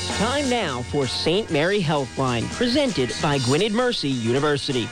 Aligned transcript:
It's 0.00 0.16
time 0.16 0.48
now 0.48 0.82
for 0.82 1.08
St. 1.08 1.50
Mary 1.50 1.80
Healthline, 1.80 2.48
presented 2.52 3.12
by 3.20 3.38
Gwynedd 3.38 3.72
Mercy 3.72 4.08
University. 4.08 4.88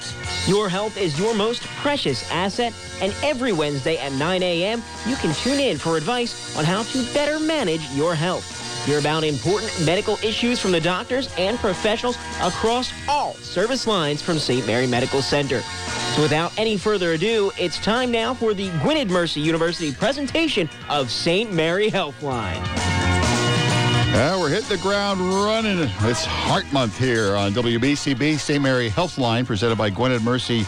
Your 0.48 0.69
health 0.69 0.96
is 0.96 1.17
your 1.17 1.32
most 1.32 1.62
precious 1.77 2.29
asset, 2.32 2.73
and 3.01 3.14
every 3.23 3.53
Wednesday 3.53 3.98
at 3.98 4.11
9 4.14 4.43
a.m., 4.43 4.82
you 5.07 5.14
can 5.14 5.32
tune 5.34 5.61
in 5.61 5.79
for 5.79 5.96
advice 5.96 6.59
on 6.59 6.64
how 6.64 6.82
to 6.82 7.05
better 7.14 7.39
manage 7.39 7.89
your 7.91 8.16
health. 8.16 8.84
Hear 8.84 8.98
about 8.98 9.23
important 9.23 9.71
medical 9.87 10.16
issues 10.25 10.59
from 10.59 10.73
the 10.73 10.80
doctors 10.80 11.32
and 11.38 11.57
professionals 11.57 12.18
across 12.43 12.93
all 13.09 13.34
service 13.34 13.86
lines 13.86 14.20
from 14.20 14.41
St. 14.41 14.66
Mary 14.66 14.88
Medical 14.88 15.23
Center. 15.23 15.61
So 16.16 16.23
without 16.23 16.52
any 16.59 16.77
further 16.77 17.12
ado, 17.12 17.52
it's 17.57 17.79
time 17.79 18.11
now 18.11 18.34
for 18.34 18.54
the 18.54 18.70
Gwynedd 18.80 19.11
Mercy 19.11 19.41
University 19.41 19.93
presentation 19.93 20.68
of 20.89 21.13
St. 21.13 21.53
Mary 21.53 21.93
Healthline. 21.93 22.96
Uh, 24.09 24.39
we're 24.41 24.49
hitting 24.49 24.69
the 24.69 24.79
ground 24.79 25.21
running. 25.21 25.79
It's 25.81 26.25
Heart 26.25 26.73
Month 26.73 26.99
here 26.99 27.37
on 27.37 27.53
WBCB 27.53 28.39
St. 28.39 28.63
Mary 28.63 28.89
Healthline, 28.89 29.45
presented 29.45 29.77
by 29.77 29.91
Gwynedd 29.91 30.23
Mercy 30.23 30.65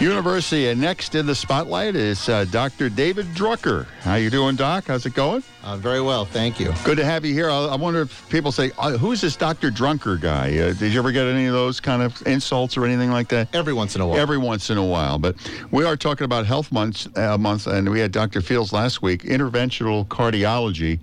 University. 0.00 0.68
And 0.68 0.80
next 0.80 1.14
in 1.14 1.24
the 1.24 1.34
spotlight 1.34 1.94
is 1.94 2.28
uh, 2.28 2.44
Dr. 2.46 2.88
David 2.88 3.26
Drucker. 3.26 3.86
How 4.00 4.16
you 4.16 4.30
doing, 4.30 4.56
Doc? 4.56 4.86
How's 4.88 5.06
it 5.06 5.14
going? 5.14 5.44
Uh, 5.62 5.76
very 5.76 6.00
well, 6.00 6.24
thank 6.24 6.58
you. 6.58 6.72
Good 6.82 6.96
to 6.96 7.04
have 7.04 7.24
you 7.24 7.32
here. 7.34 7.50
I, 7.50 7.66
I 7.66 7.76
wonder 7.76 8.00
if 8.00 8.28
people 8.30 8.50
say, 8.50 8.72
uh, 8.78 8.96
"Who's 8.98 9.20
this 9.20 9.36
Dr. 9.36 9.70
Drunker 9.70 10.16
guy?" 10.16 10.58
Uh, 10.58 10.72
did 10.72 10.92
you 10.92 10.98
ever 10.98 11.12
get 11.12 11.26
any 11.26 11.46
of 11.46 11.52
those 11.52 11.78
kind 11.78 12.02
of 12.02 12.20
insults 12.26 12.76
or 12.76 12.84
anything 12.84 13.10
like 13.12 13.28
that? 13.28 13.54
Every 13.54 13.74
once 13.74 13.94
in 13.94 14.00
a 14.00 14.06
while. 14.08 14.18
Every 14.18 14.38
once 14.38 14.70
in 14.70 14.78
a 14.78 14.84
while, 14.84 15.18
but 15.18 15.36
we 15.70 15.84
are 15.84 15.96
talking 15.96 16.24
about 16.24 16.46
Health 16.46 16.72
Month, 16.72 17.16
uh, 17.16 17.38
month, 17.38 17.66
and 17.68 17.88
we 17.90 18.00
had 18.00 18.10
Dr. 18.10 18.40
Fields 18.40 18.72
last 18.72 19.02
week, 19.02 19.22
interventional 19.22 20.06
cardiology 20.08 20.98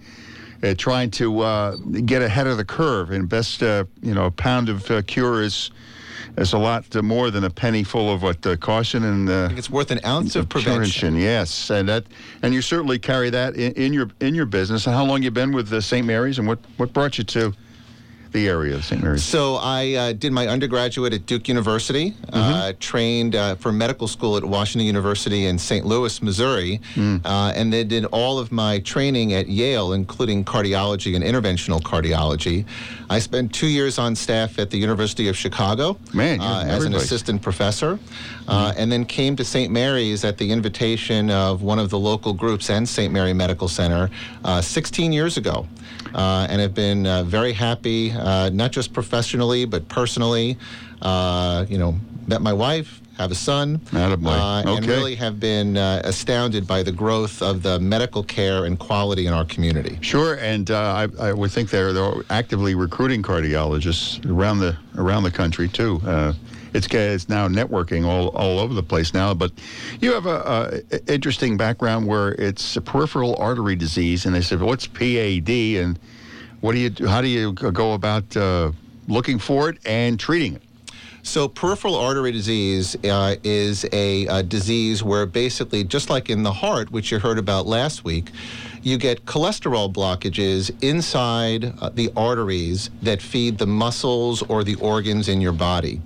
trying 0.78 1.12
to 1.12 1.42
uh, 1.42 1.76
get 2.06 2.22
ahead 2.22 2.48
of 2.48 2.58
the 2.58 2.66
curve. 2.66 3.12
And 3.12 3.28
best, 3.28 3.62
uh, 3.64 3.86
you 4.02 4.14
know, 4.14 4.26
a 4.26 4.32
pound 4.32 4.70
of 4.70 4.90
uh, 4.90 5.02
cure 5.04 5.42
is 5.42 5.72
is 6.38 6.52
a 6.52 6.58
lot 6.58 6.94
uh, 6.96 7.02
more 7.02 7.32
than 7.32 7.46
a 7.46 7.50
penny 7.50 7.84
full 7.84 8.12
of 8.12 8.22
what 8.22 8.46
uh, 8.46 8.58
caution 8.58 9.04
and. 9.04 9.30
I 9.30 9.48
think 9.48 9.60
it's 9.60 9.70
worth 9.70 9.92
an 9.92 10.00
ounce 10.06 10.36
of 10.36 10.50
prevention. 10.50 11.16
Yes, 11.16 11.70
and 11.70 11.88
that, 11.90 12.06
and 12.42 12.54
you 12.54 12.62
certainly 12.62 13.00
carry 13.00 13.30
that 13.30 13.56
in, 13.56 13.74
in 13.74 13.94
your 13.94 14.10
in 14.20 14.36
your 14.36 14.46
business. 14.46 14.86
And 14.88 14.96
how 14.96 15.06
long 15.06 15.24
you 15.24 15.32
been 15.32 15.52
with 15.52 15.84
St. 15.84 16.06
Mary's, 16.06 16.40
and 16.40 16.48
what 16.48 16.60
what 16.78 16.94
brought 16.94 17.18
you 17.18 17.24
to? 17.24 17.54
The 18.36 18.48
area 18.48 18.76
of 18.76 18.86
St. 18.86 19.02
Mary's? 19.02 19.24
So 19.24 19.56
I 19.56 19.94
uh, 19.94 20.14
did 20.14 20.32
my 20.32 20.48
undergraduate 20.48 21.14
at 21.14 21.26
Duke 21.26 21.48
University, 21.48 22.12
mm-hmm. 22.12 22.36
uh, 22.36 22.74
trained 22.80 23.36
uh, 23.36 23.56
for 23.56 23.72
medical 23.72 24.08
school 24.08 24.38
at 24.38 24.44
Washington 24.44 24.86
University 24.86 25.46
in 25.46 25.58
St. 25.58 25.86
Louis, 25.86 26.22
Missouri, 26.22 26.82
mm. 26.94 27.22
and 27.26 27.74
then 27.74 27.88
did 27.88 28.06
all 28.06 28.38
of 28.38 28.52
my 28.52 28.80
training 28.80 29.34
at 29.34 29.48
Yale, 29.48 29.94
including 29.94 30.44
cardiology 30.44 31.16
and 31.16 31.24
interventional 31.24 31.82
cardiology. 31.82 32.66
I 33.10 33.20
spent 33.20 33.54
two 33.54 33.68
years 33.68 33.98
on 33.98 34.16
staff 34.16 34.60
at 34.60 34.70
the 34.70 34.78
University 34.78 35.28
of 35.28 35.38
Chicago 35.38 35.98
Man, 36.14 36.42
as 36.42 36.84
an 36.84 36.94
assistant 36.94 37.42
professor, 37.42 37.98
mm. 38.48 38.74
and 38.78 38.92
then 38.92 39.06
came 39.06 39.36
to 39.38 39.46
St. 39.46 39.72
Mary's 39.72 40.26
at 40.26 40.38
the 40.38 40.52
invitation 40.52 41.32
of 41.32 41.64
one 41.64 41.80
of 41.80 41.90
the 41.90 42.00
local 42.00 42.34
groups 42.34 42.70
and 42.70 42.88
St. 42.88 43.14
Mary 43.14 43.34
Medical 43.34 43.68
Center 43.68 44.10
16 44.62 45.14
years 45.14 45.38
ago 45.38 45.66
uh, 46.14 46.48
and 46.50 46.62
have 46.62 46.74
been 46.74 47.08
uh, 47.08 47.24
very 47.24 47.54
happy, 47.54 48.12
uh, 48.12 48.50
not 48.50 48.72
just 48.72 48.94
professionally, 48.94 49.66
but 49.66 49.88
personally. 49.88 50.58
Uh, 51.02 51.66
you 51.70 51.78
know, 51.78 51.96
met 52.28 52.42
my 52.42 52.54
wife, 52.54 53.02
have 53.18 53.32
a 53.32 53.36
son, 53.36 53.80
uh, 53.94 54.64
okay. 54.66 54.78
and 54.78 54.86
really 54.86 55.16
have 55.16 55.40
been 55.40 55.78
uh, 55.78 56.02
astounded 56.04 56.68
by 56.68 56.84
the 56.84 56.92
growth 56.92 57.42
of 57.42 57.64
the 57.64 57.80
medical 57.80 58.24
care 58.24 58.66
and 58.66 58.80
quality 58.80 59.28
in 59.28 59.34
our 59.34 59.46
community. 59.46 59.98
Sure, 60.02 60.36
and 60.36 60.72
uh, 60.72 61.08
I, 61.20 61.28
I, 61.28 61.34
would 61.34 61.52
think 61.52 61.70
they're, 61.70 61.94
they're 61.94 62.24
actively 62.30 62.76
recruiting 62.76 63.22
cardiologists 63.22 64.26
around 64.30 64.60
the 64.60 64.78
around 64.98 65.24
the 65.24 65.32
country 65.32 65.68
too. 65.68 66.02
It's, 66.76 66.88
it's 66.88 67.30
now 67.30 67.48
networking 67.48 68.06
all, 68.06 68.30
all 68.30 68.60
over 68.60 68.74
the 68.74 68.84
place 68.84 69.14
now. 69.14 69.34
But 69.34 69.52
you 70.02 70.14
have 70.14 70.26
a, 70.26 70.82
a 70.92 71.14
interesting 71.14 71.58
background 71.58 72.06
where 72.08 72.34
it's 72.34 72.78
peripheral 72.86 73.36
artery 73.38 73.76
disease, 73.76 74.26
and 74.26 74.36
they 74.36 74.42
said, 74.42 74.62
"What's 74.62 74.88
PAD?" 74.88 75.50
and 75.50 75.98
what 76.62 76.74
do 76.74 76.80
you 76.80 77.08
how 77.08 77.22
do 77.22 77.28
you 77.28 77.54
go 77.54 77.94
about 77.94 78.36
uh, 78.36 78.72
looking 79.08 79.40
for 79.40 79.70
it 79.70 79.78
and 79.86 80.20
treating 80.20 80.56
it? 80.56 80.62
So, 81.26 81.48
peripheral 81.48 81.96
artery 81.96 82.32
disease 82.32 82.96
uh, 83.04 83.36
is 83.44 83.84
a, 83.92 84.28
a, 84.28 84.44
disease 84.44 85.02
where 85.02 85.26
basically, 85.26 85.84
just 85.84 86.08
like 86.08 86.30
in 86.30 86.44
the 86.44 86.54
heart, 86.54 86.92
which 86.92 87.12
you 87.12 87.18
heard 87.18 87.40
about 87.40 87.66
last 87.66 88.04
week, 88.04 88.30
you 88.86 89.00
get 89.00 89.26
cholesterol 89.26 89.92
blockages 89.92 90.72
inside 90.84 91.74
uh, 91.82 91.90
the 91.90 92.12
arteries 92.16 92.92
that 93.02 93.20
feed 93.20 93.58
the 93.58 93.66
muscles 93.66 94.44
or 94.44 94.64
the 94.64 94.76
organs 94.76 95.28
in 95.28 95.42
your 95.42 95.52
body. 95.52 96.00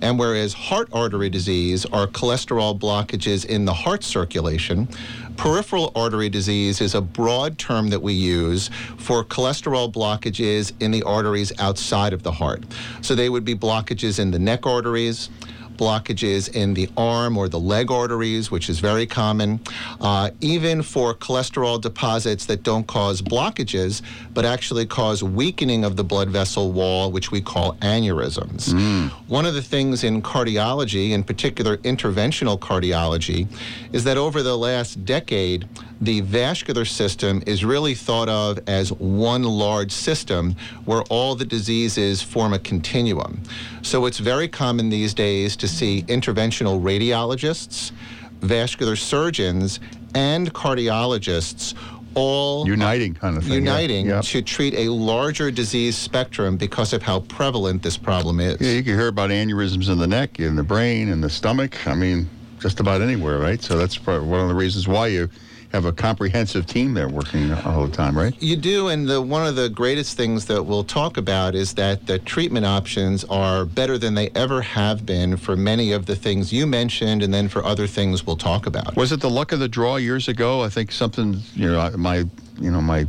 And 0.00 0.16
whereas 0.16 0.52
heart 0.52 0.88
artery 0.92 1.28
disease 1.28 1.84
are 1.86 2.06
cholesterol 2.06 2.78
blockages 2.78 3.44
in 3.44 3.64
the 3.64 3.74
heart 3.74 4.04
circulation, 4.04 4.88
peripheral 5.36 5.90
artery 5.96 6.28
disease 6.28 6.80
is 6.80 6.94
a 6.94 7.00
broad 7.00 7.58
term 7.58 7.88
that 7.88 8.00
we 8.00 8.12
use 8.12 8.68
for 8.96 9.24
cholesterol 9.24 9.92
blockages 9.92 10.72
in 10.80 10.92
the 10.92 11.02
arteries 11.02 11.52
outside 11.58 12.12
of 12.12 12.22
the 12.22 12.30
heart. 12.30 12.62
So 13.00 13.16
they 13.16 13.28
would 13.28 13.44
be 13.44 13.56
blockages 13.56 14.20
in 14.20 14.30
the 14.30 14.38
neck 14.38 14.66
arteries, 14.66 15.30
blockages 15.80 16.54
in 16.54 16.74
the 16.74 16.88
arm 16.96 17.38
or 17.38 17.48
the 17.48 17.58
leg 17.58 17.90
arteries, 17.90 18.50
which 18.50 18.68
is 18.68 18.80
very 18.80 19.06
common, 19.06 19.58
uh, 20.02 20.30
even 20.42 20.82
for 20.82 21.14
cholesterol 21.14 21.80
deposits 21.80 22.44
that 22.44 22.62
don't 22.62 22.86
cause 22.86 23.22
blockages, 23.22 24.02
but 24.34 24.44
actually 24.44 24.84
cause 24.84 25.22
weakening 25.22 25.82
of 25.82 25.96
the 25.96 26.04
blood 26.04 26.28
vessel 26.28 26.70
wall, 26.70 27.10
which 27.10 27.30
we 27.30 27.40
call 27.40 27.74
aneurysms. 27.76 28.74
Mm. 28.74 29.08
One 29.28 29.46
of 29.46 29.54
the 29.54 29.62
things 29.62 30.04
in 30.04 30.20
cardiology, 30.20 31.12
in 31.12 31.24
particular 31.24 31.78
interventional 31.78 32.58
cardiology, 32.58 33.48
is 33.94 34.04
that 34.04 34.18
over 34.18 34.42
the 34.42 34.58
last 34.58 35.04
decade, 35.06 35.66
the 36.00 36.20
vascular 36.22 36.84
system 36.84 37.42
is 37.46 37.64
really 37.64 37.94
thought 37.94 38.28
of 38.28 38.58
as 38.66 38.92
one 38.92 39.42
large 39.42 39.92
system 39.92 40.56
where 40.86 41.02
all 41.10 41.34
the 41.34 41.44
diseases 41.44 42.22
form 42.22 42.52
a 42.52 42.58
continuum. 42.58 43.42
So 43.82 44.06
it's 44.06 44.18
very 44.18 44.48
common 44.48 44.88
these 44.88 45.12
days 45.12 45.56
to 45.56 45.68
see 45.68 46.02
interventional 46.04 46.80
radiologists, 46.80 47.92
vascular 48.40 48.96
surgeons, 48.96 49.80
and 50.14 50.52
cardiologists 50.54 51.74
all 52.14 52.66
uniting 52.66 53.14
kind 53.14 53.36
of 53.36 53.44
thing. 53.44 53.52
Uniting 53.52 54.06
yeah. 54.06 54.20
to 54.20 54.42
treat 54.42 54.74
a 54.74 54.88
larger 54.88 55.48
disease 55.50 55.96
spectrum 55.96 56.56
because 56.56 56.92
of 56.92 57.02
how 57.02 57.20
prevalent 57.20 57.82
this 57.84 57.96
problem 57.96 58.40
is. 58.40 58.60
Yeah, 58.60 58.72
you 58.72 58.82
can 58.82 58.94
hear 58.98 59.06
about 59.06 59.30
aneurysms 59.30 59.88
in 59.88 59.98
the 59.98 60.08
neck, 60.08 60.40
in 60.40 60.56
the 60.56 60.64
brain, 60.64 61.08
in 61.08 61.20
the 61.20 61.30
stomach. 61.30 61.86
I 61.86 61.94
mean, 61.94 62.28
just 62.58 62.80
about 62.80 63.00
anywhere, 63.00 63.38
right? 63.38 63.62
So 63.62 63.78
that's 63.78 64.04
one 64.04 64.40
of 64.40 64.48
the 64.48 64.54
reasons 64.54 64.88
why 64.88 65.06
you 65.06 65.30
have 65.72 65.84
a 65.84 65.92
comprehensive 65.92 66.66
team 66.66 66.94
there 66.94 67.08
working 67.08 67.52
all 67.52 67.86
the 67.86 67.92
time, 67.92 68.16
right? 68.18 68.34
You 68.42 68.56
do, 68.56 68.88
and 68.88 69.08
the, 69.08 69.22
one 69.22 69.46
of 69.46 69.54
the 69.54 69.68
greatest 69.68 70.16
things 70.16 70.46
that 70.46 70.64
we'll 70.64 70.84
talk 70.84 71.16
about 71.16 71.54
is 71.54 71.74
that 71.74 72.06
the 72.06 72.18
treatment 72.18 72.66
options 72.66 73.24
are 73.24 73.64
better 73.64 73.96
than 73.96 74.14
they 74.14 74.30
ever 74.34 74.62
have 74.62 75.06
been 75.06 75.36
for 75.36 75.56
many 75.56 75.92
of 75.92 76.06
the 76.06 76.16
things 76.16 76.52
you 76.52 76.66
mentioned, 76.66 77.22
and 77.22 77.32
then 77.32 77.48
for 77.48 77.64
other 77.64 77.86
things 77.86 78.26
we'll 78.26 78.36
talk 78.36 78.66
about. 78.66 78.96
Was 78.96 79.12
it 79.12 79.20
the 79.20 79.30
luck 79.30 79.52
of 79.52 79.60
the 79.60 79.68
draw 79.68 79.96
years 79.96 80.26
ago? 80.26 80.62
I 80.62 80.68
think 80.68 80.90
something, 80.90 81.40
you 81.54 81.70
know, 81.70 81.90
my, 81.96 82.24
you 82.58 82.70
know, 82.70 82.80
my 82.80 83.06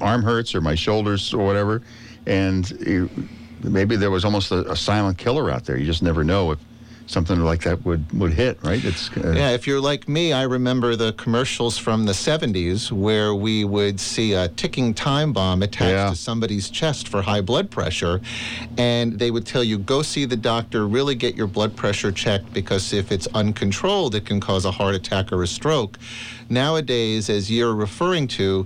arm 0.00 0.22
hurts 0.22 0.54
or 0.54 0.60
my 0.60 0.76
shoulders 0.76 1.34
or 1.34 1.44
whatever, 1.44 1.82
and 2.26 2.70
it, 2.80 3.10
maybe 3.64 3.96
there 3.96 4.12
was 4.12 4.24
almost 4.24 4.52
a, 4.52 4.70
a 4.70 4.76
silent 4.76 5.18
killer 5.18 5.50
out 5.50 5.64
there. 5.64 5.76
You 5.76 5.86
just 5.86 6.02
never 6.02 6.22
know 6.22 6.52
if 6.52 6.58
something 7.08 7.40
like 7.40 7.62
that 7.62 7.84
would, 7.84 8.12
would 8.12 8.34
hit, 8.34 8.62
right? 8.62 8.84
It's 8.84 9.10
uh, 9.16 9.32
yeah. 9.34 9.50
If 9.50 9.66
you're 9.66 9.80
like 9.80 10.08
me, 10.08 10.32
I 10.32 10.42
remember 10.42 10.94
the 10.94 11.12
commercials 11.14 11.78
from 11.78 12.04
the 12.04 12.12
'70s 12.12 12.92
where 12.92 13.34
we 13.34 13.64
would 13.64 13.98
see 13.98 14.34
a 14.34 14.48
ticking 14.48 14.94
time 14.94 15.32
bomb 15.32 15.62
attached 15.62 15.90
yeah. 15.90 16.10
to 16.10 16.16
somebody's 16.16 16.70
chest 16.70 17.08
for 17.08 17.22
high 17.22 17.40
blood 17.40 17.70
pressure, 17.70 18.20
and 18.76 19.18
they 19.18 19.30
would 19.30 19.46
tell 19.46 19.64
you 19.64 19.78
go 19.78 20.02
see 20.02 20.24
the 20.24 20.36
doctor, 20.36 20.86
really 20.86 21.14
get 21.14 21.34
your 21.34 21.46
blood 21.46 21.74
pressure 21.74 22.12
checked 22.12 22.52
because 22.52 22.92
if 22.92 23.10
it's 23.10 23.26
uncontrolled, 23.28 24.14
it 24.14 24.26
can 24.26 24.40
cause 24.40 24.64
a 24.64 24.70
heart 24.70 24.94
attack 24.94 25.32
or 25.32 25.42
a 25.42 25.46
stroke. 25.46 25.98
Nowadays, 26.50 27.28
as 27.28 27.50
you're 27.50 27.74
referring 27.74 28.26
to, 28.28 28.64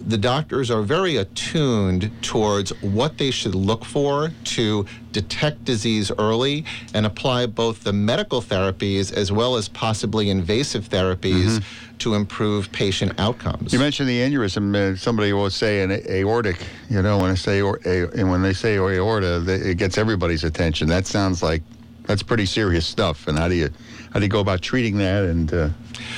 the 0.00 0.16
doctors 0.16 0.70
are 0.70 0.82
very 0.82 1.16
attuned 1.16 2.10
towards 2.22 2.70
what 2.82 3.18
they 3.18 3.30
should 3.30 3.54
look 3.54 3.84
for 3.84 4.30
to 4.44 4.86
detect 5.12 5.64
disease 5.64 6.10
early 6.18 6.64
and 6.94 7.04
apply 7.04 7.46
both 7.46 7.77
the 7.84 7.92
medical 7.92 8.40
therapies 8.40 9.12
as 9.12 9.30
well 9.30 9.56
as 9.56 9.68
possibly 9.68 10.30
invasive 10.30 10.88
therapies 10.88 11.58
mm-hmm. 11.58 11.96
to 11.98 12.14
improve 12.14 12.70
patient 12.72 13.18
outcomes. 13.18 13.72
You 13.72 13.78
mentioned 13.78 14.08
the 14.08 14.20
aneurysm. 14.20 14.74
Uh, 14.74 14.96
somebody 14.96 15.32
will 15.32 15.50
say 15.50 15.82
an 15.82 15.90
aortic. 15.90 16.58
You 16.90 17.02
know, 17.02 17.18
when 17.18 17.30
I 17.30 17.34
say 17.34 17.60
or, 17.60 17.80
a, 17.84 18.08
and 18.18 18.30
when 18.30 18.42
they 18.42 18.52
say 18.52 18.76
aorta, 18.76 19.40
they, 19.40 19.56
it 19.56 19.78
gets 19.78 19.98
everybody's 19.98 20.44
attention. 20.44 20.88
That 20.88 21.06
sounds 21.06 21.42
like 21.42 21.62
that's 22.04 22.22
pretty 22.22 22.46
serious 22.46 22.86
stuff. 22.86 23.28
And 23.28 23.38
how 23.38 23.48
do 23.48 23.54
you 23.54 23.70
how 24.12 24.20
do 24.20 24.24
you 24.24 24.30
go 24.30 24.40
about 24.40 24.62
treating 24.62 24.98
that? 24.98 25.24
And 25.24 25.52
uh... 25.52 25.68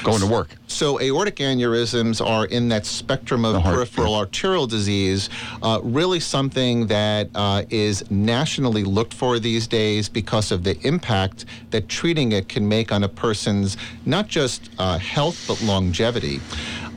going 0.03 0.21
to 0.21 0.27
work. 0.27 0.55
So 0.67 1.01
aortic 1.01 1.37
aneurysms 1.37 2.25
are 2.25 2.47
in 2.47 2.69
that 2.69 2.87
spectrum 2.87 3.45
of 3.45 3.61
heart, 3.61 3.75
peripheral 3.75 4.13
yeah. 4.13 4.19
arterial 4.19 4.67
disease, 4.67 5.29
uh, 5.63 5.81
really 5.83 6.21
something 6.21 6.87
that 6.87 7.29
uh, 7.35 7.65
is 7.71 8.09
nationally 8.11 8.85
looked 8.85 9.15
for 9.15 9.39
these 9.39 9.67
days 9.67 10.09
because 10.09 10.53
of 10.53 10.65
the 10.65 10.79
impact 10.87 11.45
that 11.71 11.89
treating 11.89 12.33
it 12.33 12.49
can 12.49 12.69
make 12.69 12.93
on 12.93 13.05
a 13.05 13.09
person's 13.09 13.77
not 14.07 14.29
just 14.29 14.71
uh, 14.79 14.99
health 14.99 15.45
but 15.49 15.61
longevity. 15.63 16.41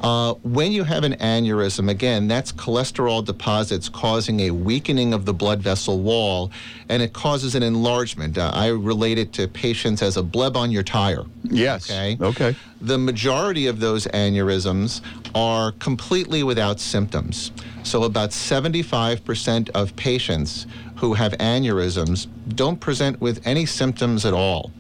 Uh, 0.04 0.34
when 0.44 0.74
you 0.74 0.84
have 0.84 1.06
an 1.06 1.14
aneurysm, 1.14 1.90
again, 1.90 2.28
that's 2.28 2.52
cholesterol 2.52 3.24
deposits 3.24 3.88
causing 3.88 4.42
a 4.42 4.52
weakening 4.52 5.14
of 5.14 5.24
the 5.24 5.34
blood 5.34 5.62
vessel 5.62 6.02
wall, 6.02 6.52
and 6.90 7.02
it 7.02 7.14
causes 7.14 7.56
an 7.56 7.64
enlargement. 7.64 8.38
Uh, 8.38 8.52
I 8.54 8.68
relate 8.68 9.18
it 9.18 9.32
to 9.34 9.48
patients 9.48 10.02
as 10.02 10.18
a 10.18 10.24
bleb 10.24 10.58
on 10.58 10.72
your 10.72 10.84
tire. 10.84 11.24
Yes. 11.44 11.90
Okay. 11.90 12.18
Okay. 12.20 12.56
The 12.82 12.98
majority 12.98 13.68
of 13.68 13.80
those 13.80 14.06
aneurysms 14.08 15.00
are 15.34 15.72
completely 15.74 16.44
without 16.44 16.82
symptoms. 16.82 17.54
So, 17.84 18.04
about 18.04 18.32
75% 18.32 19.70
of 19.70 19.96
patients 19.96 20.68
who 20.98 21.14
have 21.14 21.32
aneurysms 21.34 22.28
don't 22.50 22.80
present 22.80 23.22
with 23.22 23.46
any 23.48 23.66
symptoms 23.66 24.26
at 24.26 24.34
all. 24.34 24.72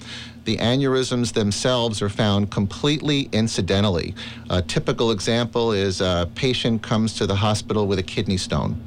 The 0.45 0.57
aneurysms 0.57 1.34
themselves 1.34 2.01
are 2.01 2.10
found 2.10 2.51
completely 2.51 3.30
incidentally. 3.31 4.13
A 4.50 4.62
typical 4.62 5.12
example 5.12 5.72
is 5.72 6.01
a 6.01 6.30
patient 6.36 6.81
comes 6.81 7.13
to 7.16 7.25
the 7.25 7.36
hospital 7.36 7.88
with 7.88 8.00
a 8.00 8.04
kidney 8.04 8.38
stone. 8.38 8.81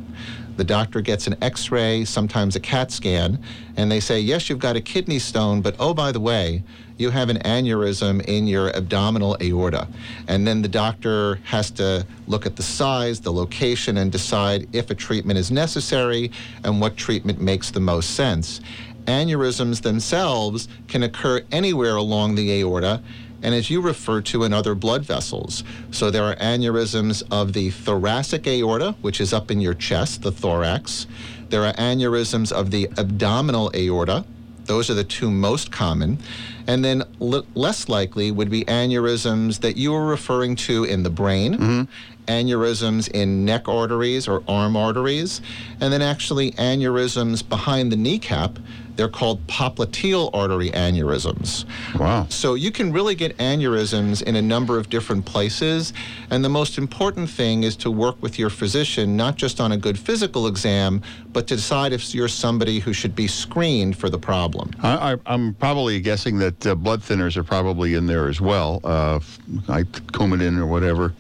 The 0.57 0.65
doctor 0.65 1.01
gets 1.03 1.27
an 1.27 1.37
x 1.43 1.71
ray, 1.71 2.05
sometimes 2.05 2.57
a 2.57 2.61
CAT 2.61 2.91
scan, 2.91 3.39
and 3.77 3.91
they 3.91 4.01
say, 4.01 4.21
Yes, 4.21 4.49
you've 4.49 4.59
got 4.59 4.77
a 4.77 4.81
kidney 4.81 5.19
stone, 5.19 5.61
but 5.61 5.77
oh, 5.79 5.93
by 5.93 6.13
the 6.13 6.21
way, 6.21 6.63
you 6.99 7.11
have 7.11 7.29
an 7.29 7.39
aneurysm 7.41 8.25
in 8.25 8.47
your 8.47 8.75
abdominal 8.75 9.37
aorta. 9.43 9.87
And 10.29 10.47
then 10.47 10.63
the 10.63 10.69
doctor 10.69 11.37
has 11.45 11.71
to 11.73 12.07
look 12.27 12.47
at 12.47 12.57
the 12.57 12.63
size, 12.63 13.21
the 13.21 13.33
location, 13.33 13.99
and 13.99 14.11
decide 14.11 14.67
if 14.75 14.91
a 14.91 14.95
treatment 14.95 15.39
is 15.39 15.51
necessary 15.51 16.31
and 16.65 16.81
what 16.81 16.97
treatment 16.97 17.39
makes 17.39 17.71
the 17.71 17.81
most 17.81 18.15
sense. 18.15 18.63
Aneurysms 19.07 19.83
themselves 19.83 20.69
can 20.89 21.03
occur 21.03 21.43
anywhere 21.51 21.97
along 21.97 22.35
the 22.35 22.61
aorta 22.61 23.03
and 23.43 23.55
as 23.55 23.71
you 23.71 23.81
refer 23.81 24.21
to 24.21 24.45
in 24.45 24.53
other 24.53 24.75
blood 24.75 25.05
vessels. 25.05 25.63
So 25.91 26.11
there 26.11 26.25
are 26.25 26.37
aneurysms 26.37 27.23
of 27.31 27.53
the 27.53 27.71
thoracic 27.71 28.47
aorta, 28.47 28.97
which 29.03 29.21
is 29.21 29.33
up 29.33 29.51
in 29.51 29.61
your 29.61 29.75
chest, 29.75 30.23
the 30.23 30.33
thorax. 30.33 31.07
There 31.51 31.65
are 31.65 31.73
aneurysms 31.75 32.51
of 32.51 32.71
the 32.71 32.89
abdominal 32.99 33.71
aorta. 33.75 34.25
Those 34.65 34.91
are 34.91 34.95
the 34.95 35.05
two 35.05 35.31
most 35.31 35.71
common. 35.71 36.19
And 36.67 36.85
then 36.85 37.05
l- 37.21 37.47
less 37.55 37.89
likely 37.89 38.33
would 38.33 38.51
be 38.51 38.65
aneurysms 38.65 39.61
that 39.61 39.77
you 39.77 39.93
were 39.93 40.05
referring 40.05 40.57
to 40.57 40.83
in 40.83 41.05
the 41.05 41.11
brain, 41.11 41.55
mm-hmm. 41.55 41.83
Aneurysms 42.27 43.09
in 43.11 43.45
neck 43.45 43.69
arteries 43.69 44.29
or 44.29 44.43
arm 44.49 44.77
arteries, 44.77 45.41
and 45.81 45.93
then 45.93 46.03
actually 46.03 46.53
aneurysms 46.53 47.47
behind 47.49 47.91
the 47.93 47.97
kneecap. 47.97 48.59
They're 48.97 49.09
called 49.09 49.47
popliteal 49.47 50.31
artery 50.33 50.71
aneurysms. 50.71 51.67
Wow. 51.99 52.27
So 52.31 52.55
you 52.55 52.71
can 52.71 52.93
really 52.93 53.15
get 53.15 53.37
aneurysms 53.37 54.23
in 54.23 54.37
a 54.37 54.43
number 54.43 54.79
of 54.79 54.89
different 54.89 55.27
places. 55.27 55.93
And 56.31 56.43
the 56.43 56.49
most 56.49 56.79
important 56.79 57.29
thing 57.29 57.63
is 57.63 57.77
to 57.77 57.91
work 57.91 58.17
with 58.23 58.39
your 58.39 58.49
physician, 58.49 59.15
not 59.15 59.37
just 59.37 59.61
on 59.61 59.73
a 59.73 59.77
good 59.77 59.99
physical 59.99 60.47
exam, 60.47 61.03
but 61.31 61.47
to 61.49 61.57
decide 61.57 61.93
if 61.93 62.15
you're 62.15 62.27
somebody 62.27 62.79
who 62.79 62.95
should 62.95 63.15
be 63.15 63.27
screened 63.27 63.99
for 63.99 64.09
the 64.09 64.19
problem. 64.19 64.71
I, 64.83 65.17
I'm 65.27 65.53
probably 65.53 66.01
guessing 66.01 66.39
that 66.39 66.67
uh, 66.67 66.75
blood 66.75 67.03
thinners 67.03 67.37
are 67.37 67.45
probably 67.45 67.95
in 67.95 68.07
there 68.07 68.29
as 68.29 68.41
well, 68.41 68.81
uh, 68.83 69.21
like 69.69 69.89
Coumadin 70.13 70.57
or 70.57 70.65
whatever. 70.65 71.13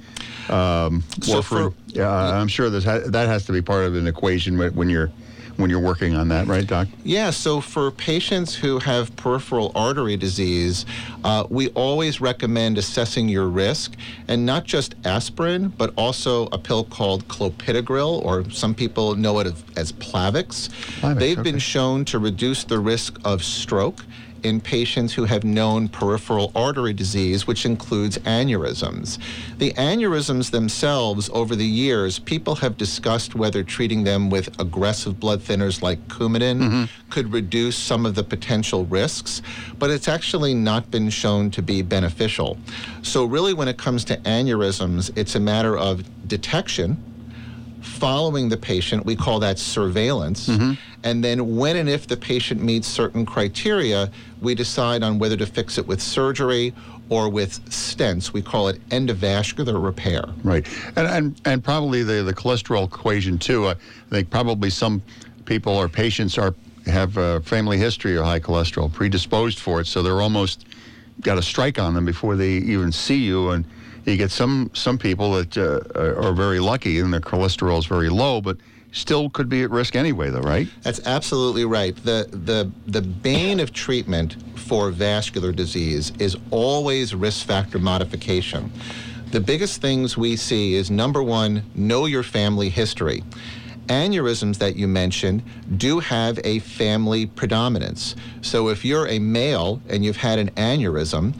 Um, 0.50 1.02
So 1.22 1.40
warfarin. 1.40 1.44
for- 1.44 1.72
yeah, 1.88 2.10
I'm 2.10 2.48
sure 2.48 2.70
there's 2.70 2.84
ha- 2.84 3.00
that 3.06 3.28
has 3.28 3.44
to 3.46 3.52
be 3.52 3.62
part 3.62 3.84
of 3.86 3.94
an 3.94 4.06
equation 4.06 4.56
when- 4.58 4.74
when 4.74 4.88
you're 4.90 5.10
when 5.58 5.70
you're 5.70 5.80
working 5.80 6.14
on 6.14 6.28
that, 6.28 6.46
right, 6.46 6.66
Doc? 6.66 6.86
Yeah, 7.02 7.30
so 7.30 7.62
for 7.62 7.90
patients 7.90 8.54
who 8.54 8.78
have 8.80 9.16
peripheral 9.16 9.72
artery 9.74 10.14
disease, 10.18 10.84
uh, 11.24 11.44
we 11.48 11.68
always 11.68 12.20
recommend 12.20 12.76
assessing 12.76 13.26
your 13.30 13.48
risk 13.48 13.94
and 14.28 14.44
not 14.44 14.64
just 14.64 14.94
aspirin, 15.06 15.72
but 15.78 15.94
also 15.96 16.46
a 16.52 16.58
pill 16.58 16.84
called 16.84 17.26
clopidogrel, 17.28 18.22
or 18.22 18.44
some 18.50 18.74
people 18.74 19.14
know 19.14 19.38
it 19.38 19.46
as, 19.46 19.54
as 19.76 19.92
Plavix. 19.92 20.68
Plavix, 21.00 21.18
They've 21.20 21.38
okay. 21.38 21.50
been 21.52 21.58
shown 21.58 22.04
to 22.04 22.18
reduce 22.18 22.64
the 22.64 22.78
risk 22.78 23.18
of 23.24 23.42
stroke 23.42 24.04
in 24.46 24.60
patients 24.60 25.12
who 25.12 25.24
have 25.24 25.44
known 25.44 25.88
peripheral 25.88 26.52
artery 26.54 26.92
disease, 26.92 27.46
which 27.46 27.66
includes 27.66 28.18
aneurysms. 28.18 29.18
The 29.58 29.72
aneurysms 29.72 30.50
themselves, 30.50 31.28
over 31.32 31.56
the 31.56 31.66
years, 31.66 32.18
people 32.18 32.54
have 32.56 32.76
discussed 32.76 33.34
whether 33.34 33.62
treating 33.62 34.04
them 34.04 34.30
with 34.30 34.58
aggressive 34.60 35.18
blood 35.20 35.40
thinners 35.40 35.82
like 35.82 36.06
Coumadin 36.08 36.60
mm-hmm. 36.60 37.10
could 37.10 37.32
reduce 37.32 37.76
some 37.76 38.06
of 38.06 38.14
the 38.14 38.24
potential 38.24 38.86
risks, 38.86 39.42
but 39.78 39.90
it's 39.90 40.08
actually 40.08 40.54
not 40.54 40.90
been 40.90 41.10
shown 41.10 41.50
to 41.50 41.62
be 41.62 41.82
beneficial. 41.82 42.56
So, 43.02 43.24
really, 43.24 43.54
when 43.54 43.68
it 43.68 43.76
comes 43.76 44.04
to 44.06 44.16
aneurysms, 44.18 45.16
it's 45.16 45.34
a 45.34 45.40
matter 45.40 45.76
of 45.76 46.04
detection 46.28 47.02
following 47.86 48.48
the 48.48 48.56
patient. 48.56 49.06
We 49.06 49.16
call 49.16 49.38
that 49.40 49.58
surveillance. 49.58 50.48
Mm-hmm. 50.48 50.72
And 51.04 51.22
then, 51.22 51.56
when 51.56 51.76
and 51.76 51.88
if 51.88 52.06
the 52.06 52.16
patient 52.16 52.62
meets 52.62 52.88
certain 52.88 53.24
criteria, 53.24 54.10
we 54.42 54.54
decide 54.54 55.02
on 55.02 55.18
whether 55.18 55.36
to 55.36 55.46
fix 55.46 55.78
it 55.78 55.86
with 55.86 56.02
surgery 56.02 56.74
or 57.08 57.28
with 57.28 57.64
stents. 57.66 58.32
We 58.32 58.42
call 58.42 58.68
it 58.68 58.86
endovascular 58.88 59.82
repair. 59.82 60.24
Right, 60.42 60.66
and 60.96 61.06
and, 61.06 61.40
and 61.44 61.64
probably 61.64 62.02
the, 62.02 62.22
the 62.22 62.34
cholesterol 62.34 62.86
equation 62.86 63.38
too. 63.38 63.68
I 63.68 63.74
think 64.10 64.30
probably 64.30 64.70
some 64.70 65.00
people 65.44 65.74
or 65.74 65.88
patients 65.88 66.36
are 66.38 66.54
have 66.86 67.16
a 67.16 67.40
family 67.42 67.78
history 67.78 68.16
of 68.16 68.24
high 68.24 68.40
cholesterol, 68.40 68.92
predisposed 68.92 69.58
for 69.58 69.80
it, 69.80 69.86
so 69.86 70.02
they're 70.02 70.22
almost 70.22 70.66
got 71.20 71.38
a 71.38 71.42
strike 71.42 71.78
on 71.78 71.94
them 71.94 72.04
before 72.04 72.36
they 72.36 72.50
even 72.50 72.92
see 72.92 73.18
you. 73.24 73.50
And 73.50 73.64
you 74.06 74.16
get 74.16 74.30
some 74.30 74.70
some 74.72 74.98
people 74.98 75.32
that 75.32 75.56
uh, 75.58 76.26
are 76.26 76.32
very 76.32 76.60
lucky 76.60 76.98
and 77.00 77.12
their 77.12 77.20
cholesterol 77.20 77.78
is 77.78 77.86
very 77.86 78.08
low, 78.08 78.40
but 78.40 78.56
still 78.92 79.28
could 79.30 79.48
be 79.48 79.62
at 79.62 79.70
risk 79.70 79.96
anyway, 79.96 80.30
though, 80.30 80.40
right? 80.40 80.68
That's 80.82 81.04
absolutely 81.06 81.64
right. 81.64 81.94
The 81.96 82.28
the 82.30 82.70
the 82.86 83.02
bane 83.02 83.60
of 83.60 83.72
treatment 83.72 84.36
for 84.58 84.90
vascular 84.90 85.52
disease 85.52 86.12
is 86.18 86.36
always 86.50 87.14
risk 87.14 87.46
factor 87.46 87.78
modification. 87.78 88.72
The 89.32 89.40
biggest 89.40 89.80
things 89.80 90.16
we 90.16 90.36
see 90.36 90.74
is 90.74 90.90
number 90.90 91.22
one, 91.22 91.64
know 91.74 92.06
your 92.06 92.22
family 92.22 92.68
history. 92.68 93.24
Aneurysms 93.88 94.58
that 94.58 94.76
you 94.76 94.88
mentioned 94.88 95.42
do 95.76 96.00
have 96.00 96.40
a 96.42 96.58
family 96.60 97.26
predominance. 97.26 98.16
So 98.40 98.68
if 98.68 98.84
you're 98.84 99.06
a 99.08 99.18
male 99.18 99.80
and 99.88 100.04
you've 100.04 100.16
had 100.16 100.38
an 100.38 100.50
aneurysm, 100.52 101.34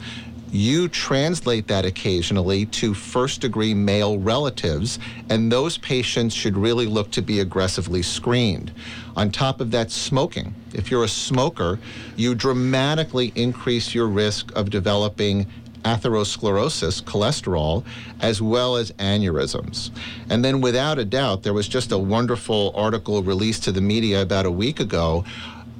you 0.51 0.87
translate 0.87 1.67
that 1.67 1.85
occasionally 1.85 2.65
to 2.67 2.93
first 2.93 3.41
degree 3.41 3.73
male 3.73 4.17
relatives, 4.17 4.97
and 5.29 5.51
those 5.51 5.77
patients 5.77 6.33
should 6.33 6.57
really 6.57 6.85
look 6.85 7.11
to 7.11 7.21
be 7.21 7.39
aggressively 7.39 8.01
screened. 8.01 8.71
On 9.15 9.31
top 9.31 9.59
of 9.59 9.71
that, 9.71 9.91
smoking. 9.91 10.55
If 10.73 10.89
you're 10.89 11.03
a 11.03 11.09
smoker, 11.09 11.79
you 12.15 12.35
dramatically 12.35 13.33
increase 13.35 13.93
your 13.93 14.07
risk 14.07 14.55
of 14.55 14.69
developing 14.69 15.47
atherosclerosis, 15.83 17.01
cholesterol, 17.03 17.83
as 18.19 18.41
well 18.41 18.75
as 18.75 18.91
aneurysms. 18.93 19.91
And 20.29 20.43
then, 20.43 20.61
without 20.61 20.99
a 20.99 21.05
doubt, 21.05 21.43
there 21.43 21.53
was 21.53 21.67
just 21.67 21.91
a 21.91 21.97
wonderful 21.97 22.73
article 22.75 23.21
released 23.23 23.63
to 23.65 23.71
the 23.71 23.81
media 23.81 24.21
about 24.21 24.45
a 24.45 24.51
week 24.51 24.79
ago. 24.79 25.23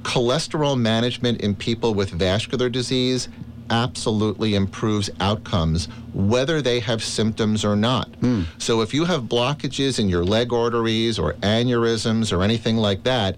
Cholesterol 0.02 0.78
management 0.78 1.40
in 1.40 1.54
people 1.54 1.94
with 1.94 2.10
vascular 2.10 2.68
disease 2.68 3.28
absolutely 3.70 4.54
improves 4.54 5.10
outcomes, 5.20 5.86
whether 6.12 6.60
they 6.62 6.80
have 6.80 7.02
symptoms 7.02 7.64
or 7.64 7.76
not. 7.76 8.08
Hmm. 8.16 8.42
So, 8.58 8.80
if 8.80 8.92
you 8.94 9.04
have 9.04 9.24
blockages 9.24 9.98
in 9.98 10.08
your 10.08 10.24
leg 10.24 10.52
arteries 10.52 11.18
or 11.18 11.34
aneurysms 11.34 12.36
or 12.36 12.42
anything 12.42 12.76
like 12.76 13.04
that, 13.04 13.36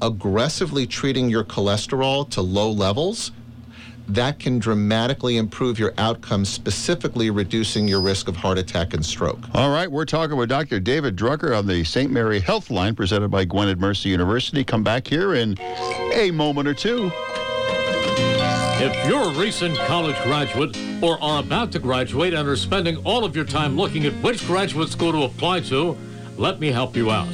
aggressively 0.00 0.86
treating 0.86 1.28
your 1.28 1.44
cholesterol 1.44 2.28
to 2.30 2.40
low 2.40 2.70
levels 2.70 3.32
that 4.08 4.38
can 4.38 4.58
dramatically 4.58 5.36
improve 5.36 5.78
your 5.78 5.92
outcomes, 5.98 6.48
specifically 6.48 7.30
reducing 7.30 7.86
your 7.86 8.00
risk 8.00 8.26
of 8.26 8.36
heart 8.36 8.56
attack 8.56 8.94
and 8.94 9.04
stroke. 9.04 9.38
All 9.54 9.70
right, 9.70 9.90
we're 9.90 10.06
talking 10.06 10.36
with 10.36 10.48
Dr. 10.48 10.80
David 10.80 11.14
Drucker 11.14 11.56
on 11.56 11.66
the 11.66 11.84
St. 11.84 12.10
Mary 12.10 12.40
Health 12.40 12.70
Line 12.70 12.94
presented 12.94 13.28
by 13.28 13.44
Gwynedd 13.44 13.78
Mercy 13.78 14.08
University. 14.08 14.64
Come 14.64 14.82
back 14.82 15.06
here 15.06 15.34
in 15.34 15.58
a 16.14 16.30
moment 16.32 16.66
or 16.68 16.74
two. 16.74 17.12
If 18.80 19.08
you're 19.08 19.24
a 19.24 19.32
recent 19.32 19.76
college 19.76 20.14
graduate 20.22 20.78
or 21.02 21.20
are 21.20 21.40
about 21.40 21.72
to 21.72 21.80
graduate 21.80 22.32
and 22.32 22.48
are 22.48 22.54
spending 22.54 22.96
all 22.98 23.24
of 23.24 23.34
your 23.34 23.44
time 23.44 23.76
looking 23.76 24.06
at 24.06 24.12
which 24.22 24.46
graduate 24.46 24.88
school 24.88 25.10
to 25.10 25.24
apply 25.24 25.62
to, 25.62 25.98
let 26.36 26.60
me 26.60 26.68
help 26.68 26.94
you 26.94 27.10
out. 27.10 27.26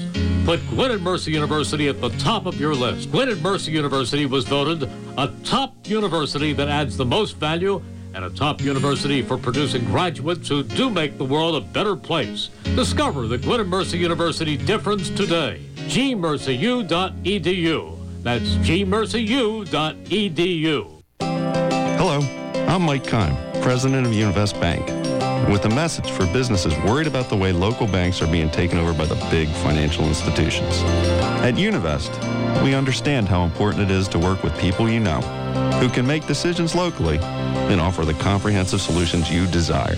Put 0.47 0.61
Gwynedd 0.71 1.03
Mercy 1.03 1.33
University 1.33 1.87
at 1.89 2.01
the 2.01 2.09
top 2.19 2.47
of 2.47 2.59
your 2.59 2.75
list. 2.75 3.13
Gwynedd 3.13 3.43
Mercy 3.43 3.73
University 3.73 4.25
was 4.25 4.47
voted 4.47 4.85
a 5.19 5.31
top 5.45 5.75
university 5.87 6.55
that 6.55 6.69
adds 6.69 6.97
the 6.97 7.05
most 7.05 7.37
value 7.37 7.83
and 8.15 8.25
a 8.25 8.31
top 8.31 8.63
university 8.63 9.21
for 9.21 9.37
producing 9.37 9.85
graduates 9.85 10.49
who 10.49 10.63
do 10.63 10.89
make 10.89 11.19
the 11.19 11.25
world 11.27 11.57
a 11.57 11.61
better 11.61 11.95
place. 11.95 12.49
Discover 12.75 13.27
the 13.27 13.37
Gwynedd 13.37 13.69
Mercy 13.69 13.99
University 13.99 14.57
difference 14.57 15.11
today. 15.11 15.61
gmercyu.edu. 15.89 17.99
That's 18.23 18.49
gmercyu.edu. 18.67 20.94
I'm 22.75 22.83
Mike 22.83 23.04
Kime, 23.04 23.62
president 23.62 24.04
of 24.04 24.12
Univest 24.12 24.61
Bank, 24.61 24.85
with 25.49 25.64
a 25.64 25.69
message 25.69 26.11
for 26.11 26.26
businesses 26.33 26.76
worried 26.78 27.07
about 27.07 27.28
the 27.28 27.37
way 27.37 27.52
local 27.52 27.87
banks 27.87 28.21
are 28.21 28.26
being 28.26 28.50
taken 28.50 28.78
over 28.78 28.93
by 28.93 29.04
the 29.04 29.14
big 29.31 29.49
financial 29.49 30.04
institutions. 30.07 30.83
At 31.45 31.54
Univest, 31.54 32.12
we 32.64 32.75
understand 32.75 33.28
how 33.28 33.45
important 33.45 33.88
it 33.88 33.93
is 33.93 34.09
to 34.09 34.19
work 34.19 34.43
with 34.43 34.59
people 34.59 34.90
you 34.90 34.99
know, 34.99 35.21
who 35.78 35.88
can 35.88 36.04
make 36.04 36.26
decisions 36.26 36.75
locally 36.75 37.19
and 37.19 37.81
offer 37.81 38.04
the 38.04 38.14
comprehensive 38.14 38.81
solutions 38.81 39.31
you 39.31 39.47
desire. 39.47 39.95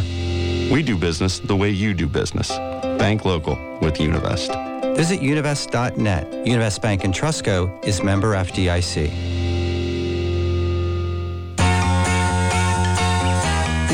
We 0.71 0.83
do 0.83 0.99
business 0.99 1.39
the 1.39 1.57
way 1.57 1.71
you 1.71 1.95
do 1.95 2.07
business. 2.07 2.51
Bank 2.99 3.25
local 3.25 3.55
with 3.81 3.95
Univest. 3.95 4.95
Visit 4.95 5.21
univest.net. 5.21 6.31
Univest 6.45 6.83
Bank 6.83 7.05
and 7.05 7.15
Trustco 7.15 7.83
is 7.87 8.03
member 8.03 8.35
FDIC. 8.35 9.36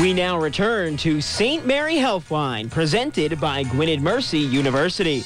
We 0.03 0.13
now 0.13 0.37
return 0.37 0.97
to 0.97 1.21
St. 1.21 1.65
Mary 1.65 1.95
Healthline, 1.95 2.69
presented 2.69 3.39
by 3.39 3.63
Gwynedd 3.63 4.01
Mercy 4.01 4.39
University. 4.39 5.23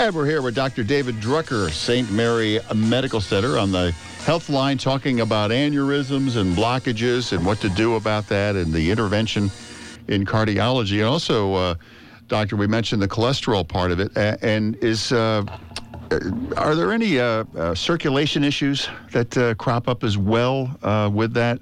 And 0.00 0.14
we're 0.14 0.24
here 0.24 0.40
with 0.40 0.54
Dr. 0.54 0.82
David 0.82 1.16
Drucker, 1.16 1.70
St. 1.70 2.10
Mary 2.10 2.58
Medical 2.74 3.20
Center 3.20 3.58
on 3.58 3.70
the 3.70 3.90
health 4.24 4.48
line 4.48 4.78
talking 4.78 5.20
about 5.20 5.50
aneurysms 5.50 6.38
and 6.38 6.56
blockages 6.56 7.36
and 7.36 7.44
what 7.44 7.60
to 7.60 7.68
do 7.68 7.96
about 7.96 8.26
that 8.28 8.56
and 8.56 8.72
the 8.72 8.90
intervention 8.90 9.50
in 10.08 10.24
cardiology. 10.24 11.00
And 11.00 11.04
also, 11.04 11.52
uh, 11.52 11.74
Doctor, 12.28 12.56
we 12.56 12.66
mentioned 12.66 13.02
the 13.02 13.08
cholesterol 13.08 13.68
part 13.68 13.90
of 13.90 14.00
it. 14.00 14.16
And 14.16 14.74
is 14.76 15.12
uh, 15.12 15.44
are 16.56 16.74
there 16.74 16.92
any 16.92 17.18
uh, 17.18 17.44
uh 17.56 17.74
circulation 17.74 18.44
issues 18.44 18.88
that 19.12 19.36
uh, 19.36 19.54
crop 19.54 19.88
up 19.88 20.04
as 20.04 20.18
well 20.18 20.76
uh, 20.82 21.10
with 21.12 21.32
that? 21.34 21.60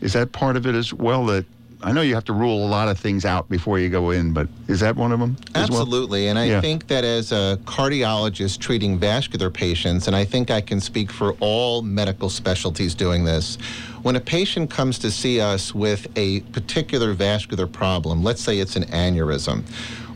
Is 0.00 0.12
that 0.12 0.30
part 0.32 0.56
of 0.56 0.66
it 0.66 0.74
as 0.74 0.94
well? 0.94 1.26
That 1.26 1.44
I 1.82 1.92
know 1.92 2.00
you 2.00 2.14
have 2.14 2.24
to 2.24 2.32
rule 2.32 2.66
a 2.66 2.68
lot 2.68 2.88
of 2.88 2.98
things 2.98 3.24
out 3.24 3.48
before 3.48 3.78
you 3.78 3.88
go 3.88 4.10
in, 4.10 4.32
but 4.32 4.48
is 4.66 4.80
that 4.80 4.96
one 4.96 5.12
of 5.12 5.20
them? 5.20 5.36
Absolutely. 5.54 6.22
Well? 6.22 6.30
And 6.30 6.38
I 6.38 6.44
yeah. 6.46 6.60
think 6.60 6.88
that 6.88 7.04
as 7.04 7.30
a 7.30 7.58
cardiologist 7.64 8.58
treating 8.58 8.98
vascular 8.98 9.48
patients, 9.48 10.08
and 10.08 10.16
I 10.16 10.24
think 10.24 10.50
I 10.50 10.60
can 10.60 10.80
speak 10.80 11.12
for 11.12 11.32
all 11.34 11.82
medical 11.82 12.30
specialties 12.30 12.94
doing 12.94 13.24
this, 13.24 13.58
when 14.02 14.16
a 14.16 14.20
patient 14.20 14.70
comes 14.70 14.98
to 15.00 15.10
see 15.10 15.40
us 15.40 15.72
with 15.72 16.08
a 16.16 16.40
particular 16.40 17.12
vascular 17.12 17.68
problem, 17.68 18.24
let's 18.24 18.42
say 18.42 18.58
it's 18.58 18.74
an 18.74 18.84
aneurysm, 18.86 19.62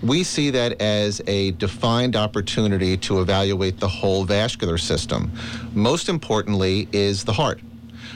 we 0.03 0.25
see 0.25 0.51
that 0.51 0.81
as 0.81 1.23
a 1.27 1.53
defined 1.53 2.17
opportunity 2.17 2.97
to 2.97 3.21
evaluate 3.21 3.79
the 3.79 3.89
whole 3.89 4.25
vascular 4.25 4.79
system. 4.79 5.33
Most 5.75 6.09
importantly 6.09 6.89
is 6.93 7.25
the 7.25 7.33
heart. 7.33 7.61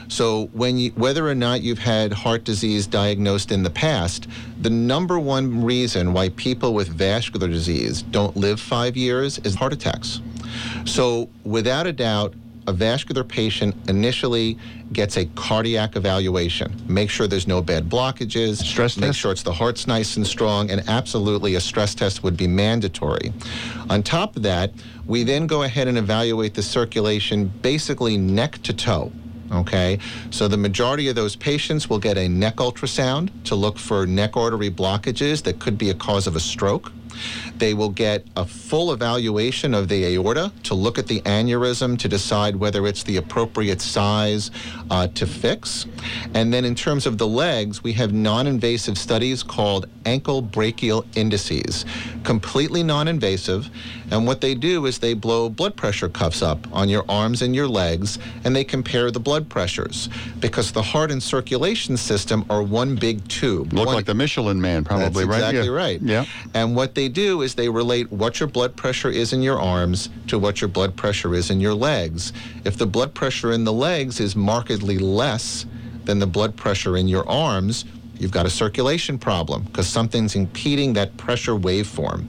So 0.09 0.47
when 0.53 0.79
you, 0.79 0.91
whether 0.91 1.29
or 1.29 1.35
not 1.35 1.63
you've 1.63 1.79
had 1.79 2.13
heart 2.13 2.45
disease 2.45 2.87
diagnosed 2.87 3.51
in 3.51 3.63
the 3.63 3.71
past, 3.71 4.29
the 4.61 4.71
number 4.71 5.19
one 5.19 5.65
reason 5.65 6.13
why 6.13 6.29
people 6.31 6.75
with 6.75 6.89
vascular 6.89 7.49
disease 7.49 8.03
don't 8.03 8.37
live 8.37 8.61
five 8.61 8.97
years 8.97 9.39
is 9.39 9.55
heart 9.55 9.73
attacks. 9.73 10.21
So 10.85 11.29
without 11.45 11.87
a 11.87 11.93
doubt, 11.93 12.35
a 12.67 12.73
vascular 12.73 13.25
patient 13.25 13.75
initially 13.89 14.59
gets 14.93 15.17
a 15.17 15.27
cardiac 15.35 15.97
evaluation. 15.97 16.75
Make 16.87 17.11
sure 17.11 17.27
there's 17.27 17.47
no 17.47 17.63
bad 17.63 17.89
blockages. 17.89 18.63
Stress 18.65 18.97
Make 18.97 19.09
test? 19.09 19.19
sure 19.19 19.33
it's 19.33 19.43
the 19.43 19.53
heart's 19.53 19.87
nice 19.87 20.17
and 20.17 20.27
strong, 20.27 20.71
and 20.71 20.83
absolutely 20.89 21.55
a 21.55 21.61
stress 21.61 21.95
test 21.95 22.23
would 22.23 22.37
be 22.37 22.47
mandatory. 22.47 23.33
On 23.89 24.03
top 24.03 24.37
of 24.37 24.43
that, 24.43 24.73
we 25.07 25.23
then 25.23 25.47
go 25.47 25.63
ahead 25.63 25.89
and 25.89 25.99
evaluate 25.99 26.55
the 26.55 26.63
circulation 26.63 27.53
basically 27.63 28.17
neck 28.17 28.61
to 28.63 28.73
toe. 28.73 29.13
Okay, 29.53 30.01
so 30.31 30.49
the 30.49 30.57
majority 30.57 31.07
of 31.09 31.15
those 31.15 31.37
patients 31.37 31.89
will 31.89 32.01
get 32.01 32.19
a 32.19 32.29
neck 32.29 32.57
ultrasound 32.57 33.31
to 33.45 33.55
look 33.55 33.79
for 33.79 34.05
neck 34.05 34.37
artery 34.37 34.71
blockages 34.71 35.45
that 35.45 35.61
could 35.61 35.79
be 35.79 35.89
a 35.89 35.95
cause 35.95 36.27
of 36.27 36.35
a 36.35 36.41
stroke. 36.41 36.91
They 37.59 37.75
will 37.75 37.91
get 37.91 38.27
a 38.37 38.45
full 38.45 38.93
evaluation 38.93 39.75
of 39.75 39.89
the 39.89 40.05
aorta 40.15 40.53
to 40.65 40.75
look 40.75 40.99
at 40.99 41.07
the 41.07 41.21
aneurysm 41.23 41.99
to 41.99 42.09
decide 42.09 42.57
whether 42.57 42.87
it's 42.87 43.03
the 43.03 43.17
appropriate 43.17 43.81
size 43.81 44.51
uh, 44.91 45.09
to 45.09 45.27
fix. 45.27 45.87
And 46.35 46.53
then 46.53 46.65
in 46.65 46.75
terms 46.75 47.07
of 47.07 47.19
the 47.19 47.27
legs, 47.27 47.83
we 47.83 47.93
have 47.95 48.13
non 48.13 48.47
invasive 48.47 48.99
studies 48.99 49.43
called 49.43 49.87
ankle 50.05 50.43
brachial 50.43 51.05
indices, 51.15 51.85
completely 52.25 52.83
non 52.83 53.09
invasive. 53.09 53.71
And 54.11 54.27
what 54.27 54.41
they 54.41 54.55
do 54.55 54.87
is 54.87 54.99
they 54.99 55.15
blow 55.15 55.49
blood 55.49 55.77
pressure 55.77 56.09
cuffs 56.09 56.43
up 56.43 56.67
on 56.73 56.89
your 56.89 57.05
arms 57.09 57.43
and 57.43 57.55
your 57.55 57.67
legs 57.67 58.19
and 58.45 58.55
they 58.55 58.65
compare 58.65 59.11
the 59.11 59.21
blood 59.21 59.49
pressures 59.49 60.09
because 60.41 60.73
the 60.73 60.83
heart 60.83 61.11
and 61.11 61.23
circulation 61.23 61.97
system 61.97 62.45
are 62.49 62.63
one 62.63 62.95
big 62.95 63.27
tube. 63.29 63.73
Look 63.73 63.87
one, 63.87 63.95
like 63.97 64.07
the 64.07 64.15
Michelin 64.15 64.61
man, 64.61 64.85
probably, 64.85 65.25
that's 65.25 65.27
right? 65.27 65.37
Exactly 65.37 65.67
yeah. 65.67 65.71
right. 65.71 66.03
Yeah. 66.03 66.25
And 66.55 66.77
what 66.77 66.95
they 66.95 67.09
do 67.09 67.43
is 67.43 67.55
they 67.55 67.69
relate 67.69 68.11
what 68.13 68.41
your 68.41 68.49
blood 68.49 68.77
pressure 68.77 69.11
is 69.11 69.33
in 69.33 69.43
your 69.43 69.61
arms 69.61 70.09
to 70.29 70.39
what 70.39 70.61
your 70.61 70.69
blood 70.69 70.97
pressure 70.97 71.35
is 71.35 71.51
in 71.51 71.61
your 71.61 71.75
legs. 71.75 72.33
If 72.65 72.77
the 72.77 72.87
blood 72.87 73.15
pressure 73.15 73.53
in 73.53 73.65
the 73.65 73.73
legs 73.73 74.21
is 74.21 74.37
markedly 74.37 74.99
less 74.99 75.67
than 76.05 76.19
the 76.19 76.27
blood 76.27 76.57
pressure 76.57 76.97
in 76.97 77.09
your 77.09 77.29
arms, 77.29 77.85
you've 78.19 78.31
got 78.31 78.47
a 78.47 78.51
circulation 78.51 79.19
problem 79.19 79.65
because 79.65 79.89
something's 79.89 80.35
impeding 80.35 80.93
that 80.95 81.17
pressure 81.17 81.53
waveform. 81.53 82.25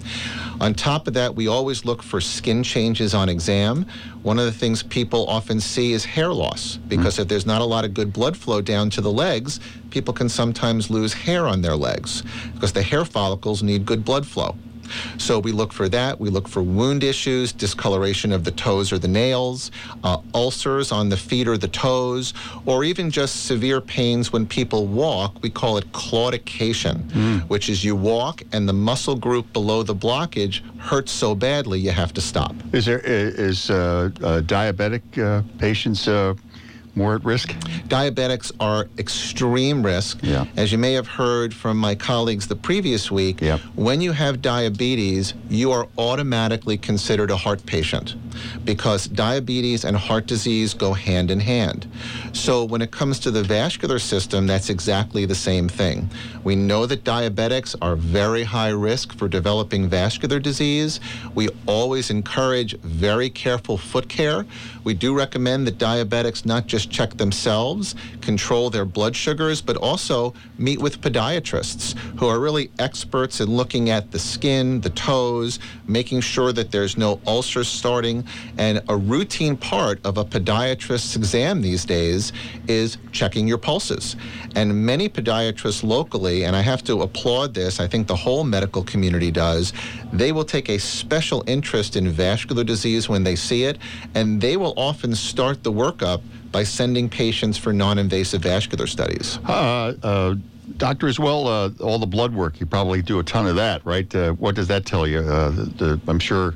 On 0.59 0.73
top 0.73 1.07
of 1.07 1.13
that, 1.13 1.35
we 1.35 1.47
always 1.47 1.85
look 1.85 2.01
for 2.01 2.19
skin 2.19 2.63
changes 2.63 3.13
on 3.13 3.29
exam. 3.29 3.85
One 4.23 4.39
of 4.39 4.45
the 4.45 4.51
things 4.51 4.81
people 4.81 5.27
often 5.27 5.59
see 5.59 5.93
is 5.93 6.03
hair 6.03 6.33
loss 6.33 6.77
because 6.87 7.13
mm-hmm. 7.13 7.21
if 7.23 7.27
there's 7.27 7.45
not 7.45 7.61
a 7.61 7.65
lot 7.65 7.85
of 7.85 7.93
good 7.93 8.11
blood 8.11 8.35
flow 8.35 8.61
down 8.61 8.89
to 8.91 9.01
the 9.01 9.11
legs, 9.11 9.59
people 9.91 10.13
can 10.13 10.29
sometimes 10.29 10.89
lose 10.89 11.13
hair 11.13 11.47
on 11.47 11.61
their 11.61 11.75
legs 11.75 12.23
because 12.53 12.73
the 12.73 12.81
hair 12.81 13.05
follicles 13.05 13.61
need 13.61 13.85
good 13.85 14.03
blood 14.03 14.25
flow. 14.25 14.55
So 15.17 15.39
we 15.39 15.51
look 15.51 15.73
for 15.73 15.89
that. 15.89 16.19
We 16.19 16.29
look 16.29 16.47
for 16.47 16.61
wound 16.61 17.03
issues, 17.03 17.51
discoloration 17.51 18.31
of 18.31 18.43
the 18.43 18.51
toes 18.51 18.91
or 18.91 18.97
the 18.97 19.07
nails, 19.07 19.71
uh, 20.03 20.19
ulcers 20.33 20.91
on 20.91 21.09
the 21.09 21.17
feet 21.17 21.47
or 21.47 21.57
the 21.57 21.67
toes, 21.67 22.33
or 22.65 22.83
even 22.83 23.09
just 23.09 23.45
severe 23.45 23.81
pains 23.81 24.31
when 24.33 24.45
people 24.45 24.87
walk. 24.87 25.35
We 25.41 25.49
call 25.49 25.77
it 25.77 25.91
claudication, 25.91 27.03
mm. 27.09 27.41
which 27.49 27.69
is 27.69 27.83
you 27.83 27.95
walk 27.95 28.43
and 28.51 28.67
the 28.67 28.73
muscle 28.73 29.15
group 29.15 29.51
below 29.53 29.83
the 29.83 29.95
blockage 29.95 30.61
hurts 30.79 31.11
so 31.11 31.35
badly 31.35 31.79
you 31.79 31.91
have 31.91 32.13
to 32.13 32.21
stop. 32.21 32.55
Is 32.73 32.85
there 32.85 32.99
is 32.99 33.69
uh, 33.69 34.09
uh, 34.21 34.41
diabetic 34.41 35.01
uh, 35.17 35.43
patients 35.57 36.07
uh, 36.07 36.35
more 36.97 37.15
at 37.15 37.23
risk? 37.23 37.49
Diabetics 37.87 38.51
are 38.59 38.87
extreme 38.97 39.85
risk. 39.85 40.19
Yeah. 40.23 40.45
As 40.57 40.71
you 40.71 40.77
may 40.77 40.93
have 40.93 41.07
heard 41.07 41.53
from 41.53 41.77
my 41.77 41.95
colleagues 41.95 42.47
the 42.47 42.55
previous 42.55 43.11
week, 43.11 43.39
yep. 43.39 43.59
when 43.75 44.01
you 44.01 44.11
have 44.11 44.41
diabetes, 44.41 45.33
you 45.49 45.71
are 45.71 45.87
automatically 45.97 46.77
considered 46.77 47.31
a 47.31 47.37
heart 47.37 47.65
patient 47.65 48.15
because 48.65 49.07
diabetes 49.07 49.85
and 49.85 49.95
heart 49.95 50.25
disease 50.27 50.73
go 50.73 50.93
hand 50.93 51.31
in 51.31 51.39
hand. 51.39 51.89
So 52.33 52.63
when 52.63 52.81
it 52.81 52.91
comes 52.91 53.19
to 53.21 53.31
the 53.31 53.43
vascular 53.43 53.99
system, 53.99 54.47
that's 54.47 54.69
exactly 54.69 55.25
the 55.25 55.35
same 55.35 55.69
thing. 55.69 56.09
We 56.43 56.55
know 56.55 56.85
that 56.85 57.03
diabetics 57.03 57.75
are 57.81 57.95
very 57.95 58.43
high 58.43 58.69
risk 58.69 59.17
for 59.17 59.27
developing 59.27 59.89
vascular 59.89 60.39
disease. 60.39 60.99
We 61.35 61.49
always 61.65 62.09
encourage 62.09 62.77
very 62.79 63.29
careful 63.29 63.77
foot 63.77 64.09
care. 64.09 64.45
We 64.83 64.93
do 64.93 65.15
recommend 65.15 65.67
that 65.67 65.77
diabetics 65.77 66.45
not 66.45 66.67
just 66.67 66.86
check 66.89 67.17
themselves, 67.17 67.95
control 68.21 68.69
their 68.69 68.85
blood 68.85 69.15
sugars, 69.15 69.61
but 69.61 69.77
also 69.77 70.33
meet 70.57 70.79
with 70.79 71.01
podiatrists 71.01 71.97
who 72.19 72.27
are 72.27 72.39
really 72.39 72.69
experts 72.79 73.41
in 73.41 73.49
looking 73.49 73.89
at 73.89 74.11
the 74.11 74.19
skin, 74.19 74.81
the 74.81 74.89
toes, 74.91 75.59
making 75.87 76.21
sure 76.21 76.51
that 76.51 76.71
there's 76.71 76.97
no 76.97 77.19
ulcers 77.27 77.67
starting. 77.67 78.25
And 78.57 78.81
a 78.89 78.95
routine 78.95 79.57
part 79.57 79.99
of 80.05 80.17
a 80.17 80.25
podiatrist's 80.25 81.15
exam 81.15 81.61
these 81.61 81.85
days 81.85 82.33
is 82.67 82.97
checking 83.11 83.47
your 83.47 83.57
pulses. 83.57 84.15
And 84.55 84.85
many 84.85 85.09
podiatrists 85.09 85.83
locally, 85.83 86.43
and 86.45 86.55
I 86.55 86.61
have 86.61 86.83
to 86.85 87.01
applaud 87.01 87.53
this, 87.53 87.79
I 87.79 87.87
think 87.87 88.07
the 88.07 88.15
whole 88.15 88.43
medical 88.43 88.83
community 88.83 89.31
does, 89.31 89.73
they 90.11 90.31
will 90.31 90.45
take 90.45 90.69
a 90.69 90.77
special 90.77 91.43
interest 91.47 91.95
in 91.95 92.09
vascular 92.09 92.63
disease 92.63 93.09
when 93.09 93.23
they 93.23 93.35
see 93.35 93.63
it, 93.63 93.77
and 94.15 94.41
they 94.41 94.57
will 94.57 94.73
often 94.77 95.15
start 95.15 95.63
the 95.63 95.71
workup 95.71 96.21
by 96.51 96.63
sending 96.63 97.09
patients 97.09 97.57
for 97.57 97.73
non-invasive 97.73 98.41
vascular 98.41 98.87
studies. 98.87 99.39
Uh, 99.47 99.93
uh, 100.03 100.35
doctor, 100.77 101.07
as 101.07 101.19
well, 101.19 101.47
uh, 101.47 101.69
all 101.81 101.99
the 101.99 102.05
blood 102.07 102.33
work, 102.33 102.59
you 102.59 102.65
probably 102.65 103.01
do 103.01 103.19
a 103.19 103.23
ton 103.23 103.47
of 103.47 103.55
that, 103.55 103.85
right? 103.85 104.13
Uh, 104.15 104.31
what 104.33 104.55
does 104.55 104.67
that 104.67 104.85
tell 104.85 105.05
you? 105.07 105.19
Uh, 105.19 105.49
the, 105.51 105.63
the, 105.63 106.01
I'm 106.07 106.19
sure 106.19 106.55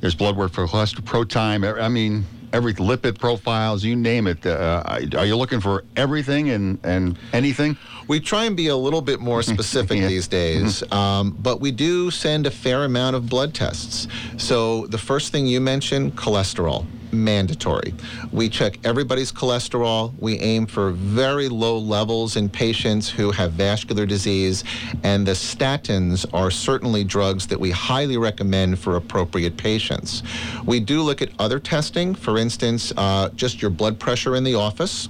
there's 0.00 0.14
blood 0.14 0.36
work 0.36 0.52
for 0.52 0.66
cholesterol, 0.66 1.04
pro 1.04 1.24
time. 1.24 1.64
I 1.64 1.88
mean, 1.88 2.24
every 2.52 2.74
lipid 2.74 3.18
profiles, 3.18 3.82
you 3.84 3.96
name 3.96 4.26
it. 4.26 4.44
Uh, 4.46 4.82
are 5.16 5.26
you 5.26 5.36
looking 5.36 5.60
for 5.60 5.84
everything 5.96 6.50
and, 6.50 6.78
and 6.84 7.18
anything? 7.32 7.76
We 8.08 8.20
try 8.20 8.44
and 8.44 8.56
be 8.56 8.68
a 8.68 8.76
little 8.76 9.00
bit 9.02 9.20
more 9.20 9.42
specific 9.54 9.98
Yeah. 9.98 10.06
these 10.08 10.28
days, 10.28 10.82
um, 10.92 11.36
but 11.40 11.60
we 11.60 11.72
do 11.72 12.10
send 12.10 12.46
a 12.46 12.50
fair 12.50 12.84
amount 12.84 13.16
of 13.16 13.28
blood 13.28 13.52
tests. 13.54 14.06
So 14.36 14.86
the 14.86 14.98
first 14.98 15.32
thing 15.32 15.46
you 15.46 15.60
mentioned, 15.60 16.14
cholesterol. 16.16 16.86
Mandatory. 17.12 17.94
We 18.32 18.48
check 18.48 18.78
everybody's 18.84 19.32
cholesterol. 19.32 20.12
We 20.18 20.38
aim 20.40 20.66
for 20.66 20.90
very 20.90 21.48
low 21.48 21.78
levels 21.78 22.36
in 22.36 22.48
patients 22.48 23.08
who 23.08 23.30
have 23.32 23.52
vascular 23.52 24.06
disease, 24.06 24.64
and 25.02 25.26
the 25.26 25.32
statins 25.32 26.26
are 26.32 26.50
certainly 26.50 27.04
drugs 27.04 27.46
that 27.48 27.58
we 27.60 27.70
highly 27.70 28.16
recommend 28.16 28.78
for 28.78 28.96
appropriate 28.96 29.56
patients. 29.56 30.22
We 30.64 30.80
do 30.80 31.02
look 31.02 31.22
at 31.22 31.30
other 31.38 31.58
testing, 31.58 32.14
for 32.14 32.38
instance, 32.38 32.92
uh, 32.96 33.28
just 33.30 33.60
your 33.62 33.70
blood 33.70 33.98
pressure 33.98 34.36
in 34.36 34.44
the 34.44 34.54
office. 34.54 35.08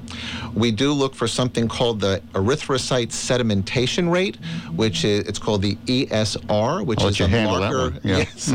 We 0.54 0.70
do 0.70 0.92
look 0.92 1.14
for 1.14 1.26
something 1.28 1.68
called 1.68 2.00
the 2.00 2.22
erythrocyte 2.32 3.08
sedimentation 3.08 4.10
rate, 4.10 4.36
which 4.74 5.04
is 5.04 5.26
it's 5.26 5.38
called 5.38 5.62
the 5.62 5.76
ESR, 5.86 6.84
which 6.84 7.00
I'll 7.00 7.08
is 7.08 7.20
a 7.20 7.28
marker. 7.28 7.98
Yeah. 8.02 8.16
Yes, 8.26 8.50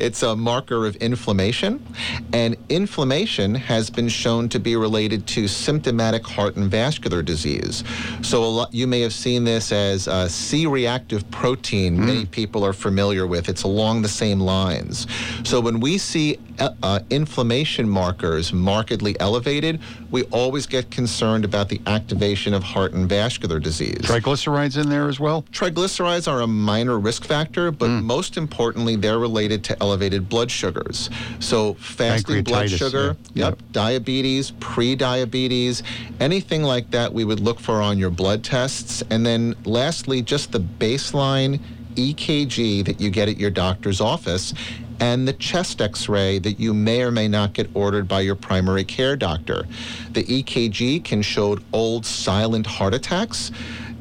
it's 0.00 0.22
a 0.22 0.34
marker 0.34 0.86
of 0.86 0.96
inflammation, 0.96 1.84
and 2.32 2.56
inflammation 2.82 3.54
has 3.54 3.90
been 3.90 4.08
shown 4.08 4.48
to 4.48 4.58
be 4.58 4.74
related 4.74 5.24
to 5.24 5.46
symptomatic 5.46 6.26
heart 6.26 6.56
and 6.56 6.68
vascular 6.68 7.22
disease. 7.22 7.84
So 8.22 8.42
a 8.42 8.52
lot, 8.58 8.74
you 8.74 8.88
may 8.88 9.00
have 9.02 9.12
seen 9.12 9.44
this 9.44 9.70
as 9.70 10.08
a 10.08 10.28
C-reactive 10.28 11.22
protein. 11.30 11.94
Hmm. 11.94 12.06
Many 12.06 12.26
people 12.26 12.64
are 12.64 12.72
familiar 12.72 13.24
with. 13.24 13.48
It's 13.48 13.62
along 13.62 14.02
the 14.02 14.08
same 14.08 14.40
lines. 14.40 15.06
So 15.44 15.60
when 15.60 15.78
we 15.78 15.96
see 15.96 16.38
uh, 16.62 16.74
uh, 16.82 17.00
inflammation 17.10 17.88
markers 17.88 18.52
markedly 18.52 19.18
elevated, 19.18 19.80
we 20.10 20.22
always 20.24 20.66
get 20.66 20.90
concerned 20.90 21.44
about 21.44 21.68
the 21.68 21.80
activation 21.86 22.54
of 22.54 22.62
heart 22.62 22.92
and 22.92 23.08
vascular 23.08 23.58
disease. 23.58 23.98
Triglycerides 24.02 24.80
in 24.80 24.88
there 24.88 25.08
as 25.08 25.18
well? 25.18 25.42
Triglycerides 25.50 26.30
are 26.30 26.42
a 26.42 26.46
minor 26.46 27.00
risk 27.00 27.24
factor, 27.24 27.72
but 27.72 27.88
most 27.88 28.36
importantly, 28.36 28.94
they're 28.94 29.18
related 29.18 29.64
to 29.64 29.82
elevated 29.82 30.28
blood 30.28 30.50
sugars. 30.50 31.10
So, 31.40 31.74
fasting 31.74 32.44
blood 32.44 32.70
sugar, 32.70 33.16
yeah. 33.34 33.46
yep, 33.46 33.58
diabetes, 33.72 34.52
pre-diabetes, 34.60 35.82
anything 36.20 36.62
like 36.62 36.90
that, 36.92 37.12
we 37.12 37.24
would 37.24 37.40
look 37.40 37.58
for 37.58 37.82
on 37.82 37.98
your 37.98 38.10
blood 38.10 38.44
tests. 38.44 39.02
And 39.10 39.26
then, 39.26 39.56
lastly, 39.64 40.22
just 40.22 40.52
the 40.52 40.60
baseline 40.60 41.60
EKG 41.94 42.84
that 42.84 43.00
you 43.00 43.10
get 43.10 43.28
at 43.28 43.36
your 43.36 43.50
doctor's 43.50 44.00
office. 44.00 44.54
And 45.00 45.26
the 45.26 45.32
chest 45.32 45.80
x 45.80 46.08
ray 46.08 46.38
that 46.38 46.60
you 46.60 46.74
may 46.74 47.02
or 47.02 47.10
may 47.10 47.28
not 47.28 47.52
get 47.52 47.68
ordered 47.74 48.08
by 48.08 48.20
your 48.20 48.34
primary 48.34 48.84
care 48.84 49.16
doctor. 49.16 49.66
The 50.12 50.24
EKG 50.24 51.04
can 51.04 51.22
show 51.22 51.58
old 51.72 52.06
silent 52.06 52.66
heart 52.66 52.94
attacks. 52.94 53.50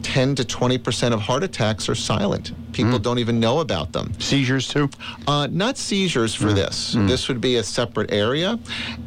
10 0.04 0.36
to 0.36 0.46
20 0.46 0.78
percent 0.78 1.14
of 1.14 1.22
heart 1.22 1.44
attacks 1.44 1.88
are 1.88 1.96
silent. 1.96 2.52
People 2.74 2.98
hmm. 2.98 3.04
don't 3.04 3.20
even 3.20 3.40
know 3.40 3.60
about 3.60 3.92
them. 3.92 4.14
Seizures 4.20 4.68
too? 4.68 4.90
Uh, 5.28 5.48
not 5.52 5.78
seizures 5.78 6.34
for 6.34 6.50
hmm. 6.50 6.56
this. 6.56 6.94
Hmm. 6.94 7.08
This 7.08 7.28
would 7.28 7.42
be 7.42 7.58
a 7.58 7.64
separate 7.64 8.12
area. 8.12 8.60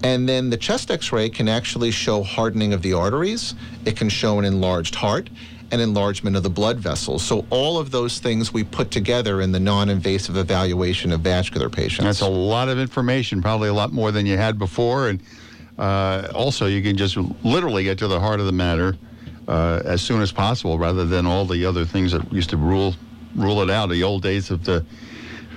And 0.03 0.29
then 0.29 0.51
the 0.51 0.57
chest 0.57 0.91
x 0.91 1.13
ray 1.13 1.29
can 1.29 1.49
actually 1.49 1.91
show 1.91 2.23
hardening 2.23 2.73
of 2.73 2.83
the 2.83 2.93
arteries, 2.93 3.55
it 3.85 3.97
can 3.97 4.09
show 4.09 4.39
an 4.39 4.45
enlarged 4.45 4.95
heart. 4.95 5.31
And 5.71 5.81
enlargement 5.81 6.37
of 6.37 6.43
the 6.43 6.51
blood 6.51 6.79
vessels. 6.79 7.25
So, 7.25 7.45
all 7.51 7.79
of 7.79 7.91
those 7.91 8.21
things 8.21 8.53
we 8.53 8.63
put 8.63 8.91
together 8.91 9.41
in 9.41 9.51
the 9.51 9.59
non 9.59 9.89
invasive 9.89 10.37
evaluation 10.37 11.11
of 11.11 11.21
vascular 11.21 11.69
patients. 11.69 12.05
That's 12.05 12.21
a 12.21 12.29
lot 12.29 12.69
of 12.69 12.79
information, 12.79 13.43
probably 13.43 13.69
a 13.69 13.75
lot 13.75 13.93
more 13.93 14.13
than 14.13 14.25
you 14.25 14.37
had 14.37 14.59
before. 14.59 15.09
And 15.09 15.23
uh, 15.79 16.29
also, 16.35 16.67
you 16.67 16.83
can 16.83 16.97
just 16.97 17.17
literally 17.17 17.85
get 17.85 17.99
to 17.99 18.09
the 18.09 18.21
heart 18.21 18.39
of 18.39 18.47
the 18.47 18.53
matter 18.53 18.97
uh, 19.49 19.83
as 19.85 20.01
soon 20.01 20.21
as 20.21 20.31
possible, 20.31 20.79
rather 20.79 21.05
than 21.05 21.27
all 21.27 21.45
the 21.45 21.65
other 21.67 21.85
things 21.85 22.13
that 22.13 22.33
used 22.33 22.51
to 22.51 22.57
rule 22.57 22.95
rule 23.35 23.61
it 23.63 23.71
out. 23.71 23.89
The 23.89 24.03
old 24.03 24.23
days 24.23 24.51
of 24.51 24.65
the 24.65 24.85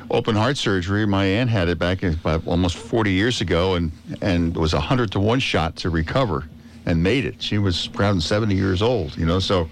open 0.10 0.36
heart 0.36 0.58
surgery. 0.58 1.06
My 1.06 1.26
aunt 1.26 1.50
had 1.50 1.68
it 1.68 1.80
back 1.80 2.04
almost 2.46 2.78
40 2.78 3.12
years 3.12 3.42
ago, 3.42 3.76
and 3.76 3.92
and 4.22 4.56
it 4.56 4.60
was 4.60 4.74
a 4.74 4.80
hundred 4.80 5.12
to 5.14 5.20
one 5.20 5.40
shot 5.40 5.76
to 5.78 5.90
recover, 5.90 6.46
and 6.86 7.04
made 7.04 7.26
it. 7.26 7.42
She 7.42 7.58
was 7.58 7.90
around 7.96 8.22
70 8.22 8.56
years 8.56 8.82
old, 8.82 9.18
you 9.18 9.26
know. 9.26 9.40
So 9.40 9.70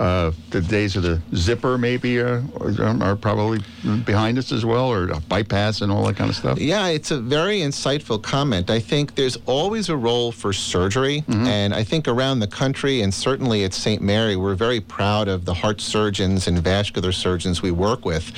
uh, 0.00 0.32
the 0.48 0.60
days 0.62 0.96
of 0.96 1.02
the 1.02 1.20
zipper 1.36 1.76
maybe 1.76 2.20
uh, 2.20 2.40
are, 2.58 3.02
are 3.02 3.16
probably 3.16 3.60
behind 4.06 4.38
us 4.38 4.50
as 4.50 4.64
well, 4.64 4.86
or 4.86 5.10
a 5.10 5.20
bypass 5.20 5.82
and 5.82 5.92
all 5.92 6.04
that 6.06 6.16
kind 6.16 6.30
of 6.30 6.36
stuff. 6.36 6.58
Yeah, 6.58 6.86
it's 6.88 7.10
a 7.10 7.20
very 7.20 7.58
insightful 7.60 8.20
comment. 8.20 8.70
I 8.70 8.80
think 8.80 9.14
there's 9.14 9.36
always 9.46 9.90
a 9.90 9.96
role 9.96 10.32
for 10.32 10.52
surgery, 10.54 11.22
and 11.28 11.74
I 11.74 11.84
think 11.84 12.08
around 12.08 12.40
the 12.40 12.46
country 12.46 13.02
and 13.02 13.12
certainly 13.12 13.62
at 13.64 13.74
St. 13.74 14.00
Mary, 14.00 14.36
we're 14.36 14.54
very 14.54 14.80
proud 14.80 15.28
of 15.28 15.44
the 15.44 15.52
heart 15.54 15.80
surgeons 15.82 16.48
and 16.48 16.58
vascular 16.58 17.12
surgeons 17.12 17.60
we 17.60 17.70
work 17.70 18.04
with. 18.06 18.32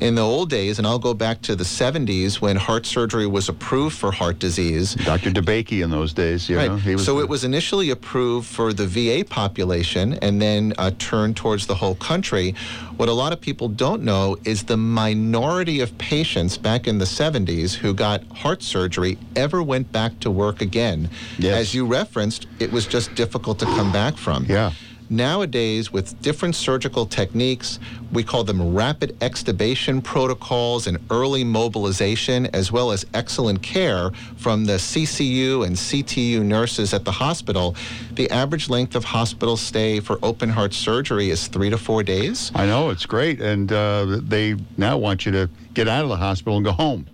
In 0.00 0.16
the 0.16 0.22
old 0.22 0.50
days, 0.50 0.78
and 0.78 0.86
I'll 0.86 0.98
go 0.98 1.14
back 1.14 1.40
to 1.42 1.54
the 1.54 1.64
70s 1.64 2.40
when 2.40 2.56
heart 2.56 2.86
surgery 2.86 3.26
was 3.28 3.48
approved 3.48 3.96
for 3.96 4.10
heart 4.10 4.40
disease. 4.40 4.94
Dr. 4.96 5.30
DeBakey 5.30 5.84
in 5.84 5.90
those 5.90 6.12
days, 6.12 6.48
you 6.48 6.56
Right. 6.56 6.70
know, 6.84 6.96
so 6.96 7.14
the- 7.16 7.22
it 7.22 7.28
was 7.28 7.44
initially 7.44 7.90
approved 7.90 8.46
for 8.48 8.72
the 8.72 8.86
VA 8.86 9.24
population 9.24 10.14
and 10.22 10.42
then 10.42 10.72
uh, 10.78 10.90
turned 11.04 11.36
towards 11.36 11.66
the 11.66 11.74
whole 11.74 11.94
country. 11.96 12.54
What 12.96 13.08
a 13.08 13.12
lot 13.12 13.32
of 13.32 13.40
people 13.40 13.68
don't 13.68 14.02
know 14.02 14.36
is 14.44 14.64
the 14.64 14.76
minority 14.76 15.80
of 15.80 15.96
patients 15.98 16.56
back 16.56 16.86
in 16.86 16.98
the 16.98 17.04
70s 17.04 17.74
who 17.74 17.92
got 17.92 18.24
heart 18.28 18.62
surgery 18.62 19.18
ever 19.36 19.62
went 19.62 19.92
back 19.92 20.18
to 20.20 20.30
work 20.30 20.62
again. 20.62 21.10
Yes. 21.38 21.60
As 21.60 21.74
you 21.74 21.84
referenced, 21.86 22.46
it 22.58 22.72
was 22.72 22.86
just 22.86 23.14
difficult 23.14 23.58
to 23.58 23.66
come 23.66 23.92
back 23.92 24.16
from. 24.16 24.46
Yeah. 24.48 24.72
Nowadays, 25.10 25.92
with 25.92 26.20
different 26.22 26.54
surgical 26.54 27.04
techniques, 27.04 27.78
we 28.12 28.22
call 28.22 28.42
them 28.44 28.74
rapid 28.74 29.18
extubation 29.20 30.02
protocols 30.02 30.86
and 30.86 30.98
early 31.10 31.44
mobilization, 31.44 32.46
as 32.54 32.72
well 32.72 32.90
as 32.90 33.04
excellent 33.12 33.62
care 33.62 34.10
from 34.36 34.64
the 34.64 34.74
CCU 34.74 35.66
and 35.66 35.76
CTU 35.76 36.42
nurses 36.42 36.94
at 36.94 37.04
the 37.04 37.12
hospital. 37.12 37.76
The 38.12 38.30
average 38.30 38.70
length 38.70 38.94
of 38.94 39.04
hospital 39.04 39.56
stay 39.56 40.00
for 40.00 40.18
open 40.22 40.48
heart 40.48 40.72
surgery 40.72 41.30
is 41.30 41.48
three 41.48 41.70
to 41.70 41.76
four 41.78 42.02
days. 42.02 42.50
I 42.54 42.66
know 42.66 42.90
it's 42.90 43.06
great, 43.06 43.40
and 43.40 43.70
uh, 43.70 44.20
they 44.22 44.56
now 44.76 44.96
want 44.96 45.26
you 45.26 45.32
to 45.32 45.50
get 45.74 45.86
out 45.86 46.04
of 46.04 46.08
the 46.08 46.16
hospital 46.16 46.56
and 46.56 46.64
go 46.64 46.72
home. 46.72 47.06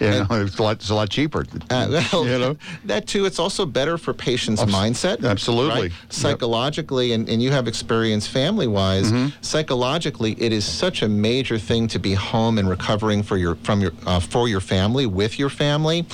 You 0.00 0.10
know, 0.10 0.26
it's 0.30 0.58
a 0.58 0.62
lot, 0.62 0.76
it's 0.76 0.90
a 0.90 0.94
lot 0.94 1.08
cheaper. 1.10 1.44
Uh, 1.70 2.02
well, 2.12 2.26
you 2.26 2.38
know, 2.38 2.56
that 2.84 3.06
too, 3.06 3.24
it's 3.24 3.38
also 3.38 3.66
better 3.66 3.98
for 3.98 4.12
patients' 4.14 4.62
Abs- 4.62 4.72
mindset. 4.72 5.24
absolutely. 5.28 5.82
right? 5.82 5.90
Yep. 5.90 6.12
Psychologically, 6.12 7.12
and, 7.12 7.28
and 7.28 7.42
you 7.42 7.50
have 7.50 7.66
experience 7.68 8.26
family 8.26 8.66
wise, 8.66 9.06
Mm-hmm. 9.12 9.28
psychologically, 9.42 10.32
it 10.40 10.52
is 10.52 10.64
such 10.64 11.02
a 11.02 11.08
major 11.08 11.58
thing 11.58 11.86
to 11.88 11.98
be 11.98 12.14
home 12.14 12.58
and 12.58 12.68
recovering 12.68 13.22
for 13.22 13.36
your 13.36 13.54
from 13.56 13.80
your 13.80 13.92
uh, 14.06 14.20
for 14.20 14.48
your 14.48 14.60
family, 14.60 15.06
with 15.06 15.38
your 15.38 15.50
family. 15.50 16.04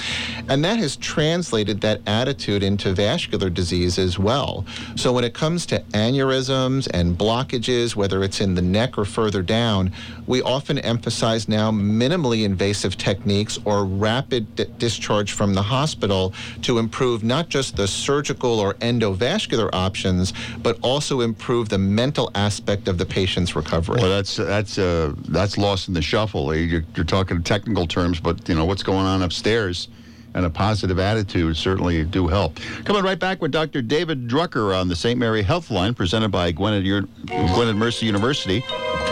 And 0.49 0.65
that 0.65 0.79
has 0.79 0.97
translated 0.97 1.81
that 1.83 2.01
attitude 2.07 2.62
into 2.62 2.93
vascular 2.95 3.51
disease 3.51 3.99
as 3.99 4.19
well. 4.19 4.65
So 4.97 5.12
when 5.12 5.25
it 5.25 5.35
comes 5.35 5.67
to 5.67 5.81
aneurysms 5.93 6.88
and 6.93 7.17
blockages, 7.17 7.97
whether 7.97 8.23
it's 8.23 8.41
in 8.41 8.55
the 8.55 8.62
neck 8.62 8.99
or 8.99 9.05
further 9.05 9.43
down, 9.43 9.93
we 10.27 10.43
often 10.43 10.79
emphasize 10.79 11.49
now 11.49 11.71
minimally 11.71 12.45
invasive 12.45 12.97
techniques 12.97 13.42
or 13.65 13.85
rapid 13.85 14.55
di- 14.57 14.67
discharge 14.79 15.33
from 15.33 15.55
the 15.55 15.63
hospital 15.63 16.33
to 16.63 16.79
improve 16.79 17.23
not 17.25 17.49
just 17.49 17.77
the 17.77 17.87
surgical 17.87 18.61
or 18.61 18.75
endovascular 18.75 19.69
options, 19.73 20.33
but 20.63 20.79
also 20.83 21.21
improve 21.21 21.69
the 21.69 21.79
mental 21.79 22.31
aspect 22.35 22.89
of 22.89 22.99
the 22.99 23.07
patient's 23.07 23.55
recovery. 23.57 24.01
well, 24.01 24.11
that's 24.11 24.37
that's 24.37 24.79
uh, 24.79 25.13
that's 25.29 25.59
lost 25.59 25.89
in 25.89 25.95
the 25.95 26.03
shuffle. 26.03 26.55
You're, 26.55 26.85
you're 26.95 27.05
talking 27.05 27.43
technical 27.43 27.87
terms, 27.87 28.21
but 28.21 28.49
you 28.49 28.55
know 28.55 28.65
what's 28.65 28.83
going 28.83 29.07
on 29.07 29.23
upstairs, 29.23 29.89
and 30.35 30.47
a 30.47 30.51
positive 30.51 30.99
attitude 30.99 31.57
certainly 31.57 32.05
do 32.05 32.29
help. 32.29 32.59
Coming 32.85 33.03
right 33.03 33.19
back 33.19 33.43
with 33.43 33.53
Dr. 33.53 33.83
David 33.83 34.29
Drucker 34.29 34.79
on 34.79 34.89
the 34.89 34.97
St. 34.97 35.19
Mary 35.19 35.43
Health 35.43 35.71
Line, 35.71 35.95
presented 35.95 36.31
by 36.31 36.53
Gwynedd, 36.53 36.85
Gwynedd 37.27 37.77
Mercy 37.77 38.07
University. 38.07 38.65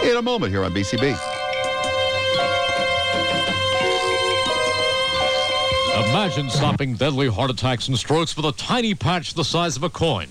In 0.03 0.17
a 0.17 0.23
moment 0.23 0.53
here 0.53 0.65
on 0.65 0.73
BCB. 0.73 1.40
Imagine 6.01 6.49
stopping 6.49 6.95
deadly 6.95 7.29
heart 7.29 7.51
attacks 7.51 7.87
and 7.89 7.97
strokes 7.97 8.35
with 8.35 8.47
a 8.47 8.53
tiny 8.53 8.95
patch 8.95 9.35
the 9.35 9.45
size 9.45 9.77
of 9.77 9.83
a 9.83 9.91
coin. 9.91 10.29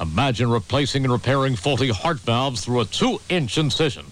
Imagine 0.00 0.50
replacing 0.50 1.04
and 1.04 1.12
repairing 1.12 1.56
faulty 1.56 1.90
heart 1.90 2.18
valves 2.20 2.64
through 2.64 2.80
a 2.80 2.86
two 2.86 3.20
inch 3.28 3.58
incision. 3.58 4.06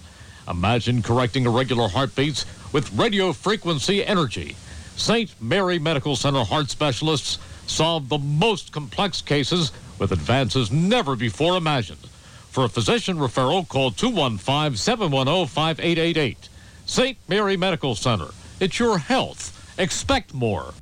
Imagine 0.47 1.01
correcting 1.01 1.45
irregular 1.45 1.89
heartbeats 1.89 2.45
with 2.71 2.93
radio 2.93 3.33
frequency 3.33 4.05
energy. 4.05 4.55
St. 4.97 5.33
Mary 5.41 5.79
Medical 5.79 6.15
Center 6.15 6.43
heart 6.43 6.69
specialists 6.69 7.39
solve 7.65 8.07
the 8.07 8.19
most 8.19 8.71
complex 8.71 9.19
cases 9.19 9.71
with 9.97 10.11
advances 10.11 10.71
never 10.71 11.15
before 11.15 11.57
imagined. 11.57 12.07
For 12.51 12.65
a 12.65 12.69
physician 12.69 13.17
referral, 13.17 13.67
call 13.67 13.89
215 13.89 14.77
710 14.77 15.47
5888. 15.47 16.49
St. 16.85 17.17
Mary 17.27 17.57
Medical 17.57 17.95
Center. 17.95 18.27
It's 18.59 18.77
your 18.77 18.99
health. 18.99 19.55
Expect 19.79 20.35
more. 20.35 20.73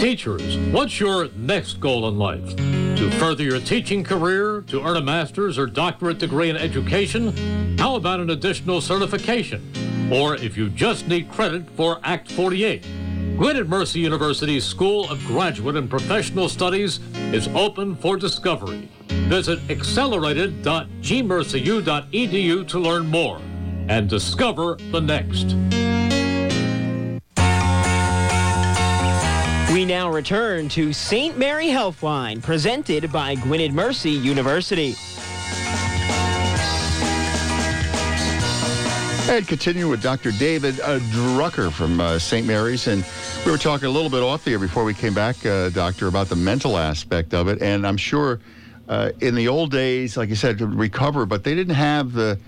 Teachers, 0.00 0.56
what's 0.72 0.98
your 0.98 1.28
next 1.36 1.74
goal 1.74 2.08
in 2.08 2.16
life? 2.16 2.56
To 2.56 3.10
further 3.18 3.42
your 3.42 3.60
teaching 3.60 4.02
career, 4.02 4.62
to 4.62 4.82
earn 4.82 4.96
a 4.96 5.02
master's 5.02 5.58
or 5.58 5.66
doctorate 5.66 6.16
degree 6.16 6.48
in 6.48 6.56
education? 6.56 7.76
How 7.76 7.96
about 7.96 8.18
an 8.18 8.30
additional 8.30 8.80
certification? 8.80 10.10
Or 10.10 10.36
if 10.36 10.56
you 10.56 10.70
just 10.70 11.06
need 11.06 11.30
credit 11.30 11.68
for 11.72 12.00
Act 12.02 12.32
48? 12.32 12.82
Gwynedd 13.36 13.68
Mercy 13.68 14.00
University's 14.00 14.64
School 14.64 15.06
of 15.10 15.22
Graduate 15.26 15.76
and 15.76 15.90
Professional 15.90 16.48
Studies 16.48 17.00
is 17.34 17.48
open 17.48 17.94
for 17.94 18.16
discovery. 18.16 18.88
Visit 19.28 19.58
accelerated.gmercyu.edu 19.68 22.68
to 22.68 22.78
learn 22.78 23.06
more 23.06 23.38
and 23.90 24.08
discover 24.08 24.78
the 24.92 25.00
next. 25.00 25.54
We 29.80 29.86
now 29.86 30.10
return 30.12 30.68
to 30.70 30.92
St. 30.92 31.38
Mary 31.38 31.68
Healthline, 31.68 32.42
presented 32.42 33.10
by 33.10 33.34
Gwynedd 33.36 33.72
Mercy 33.72 34.10
University. 34.10 34.94
And 39.30 39.48
continue 39.48 39.88
with 39.88 40.02
Dr. 40.02 40.32
David 40.32 40.78
uh, 40.80 40.98
Drucker 40.98 41.72
from 41.72 41.98
uh, 41.98 42.18
St. 42.18 42.46
Mary's. 42.46 42.88
And 42.88 43.02
we 43.46 43.50
were 43.50 43.56
talking 43.56 43.86
a 43.86 43.90
little 43.90 44.10
bit 44.10 44.22
off 44.22 44.44
the 44.44 44.50
air 44.52 44.58
before 44.58 44.84
we 44.84 44.92
came 44.92 45.14
back, 45.14 45.46
uh, 45.46 45.70
Doctor, 45.70 46.08
about 46.08 46.28
the 46.28 46.36
mental 46.36 46.76
aspect 46.76 47.32
of 47.32 47.48
it. 47.48 47.62
And 47.62 47.86
I'm 47.86 47.96
sure 47.96 48.38
uh, 48.86 49.12
in 49.20 49.34
the 49.34 49.48
old 49.48 49.70
days, 49.70 50.14
like 50.18 50.28
you 50.28 50.34
said, 50.34 50.58
to 50.58 50.66
recover, 50.66 51.24
but 51.24 51.42
they 51.42 51.54
didn't 51.54 51.76
have 51.76 52.12
the 52.12 52.38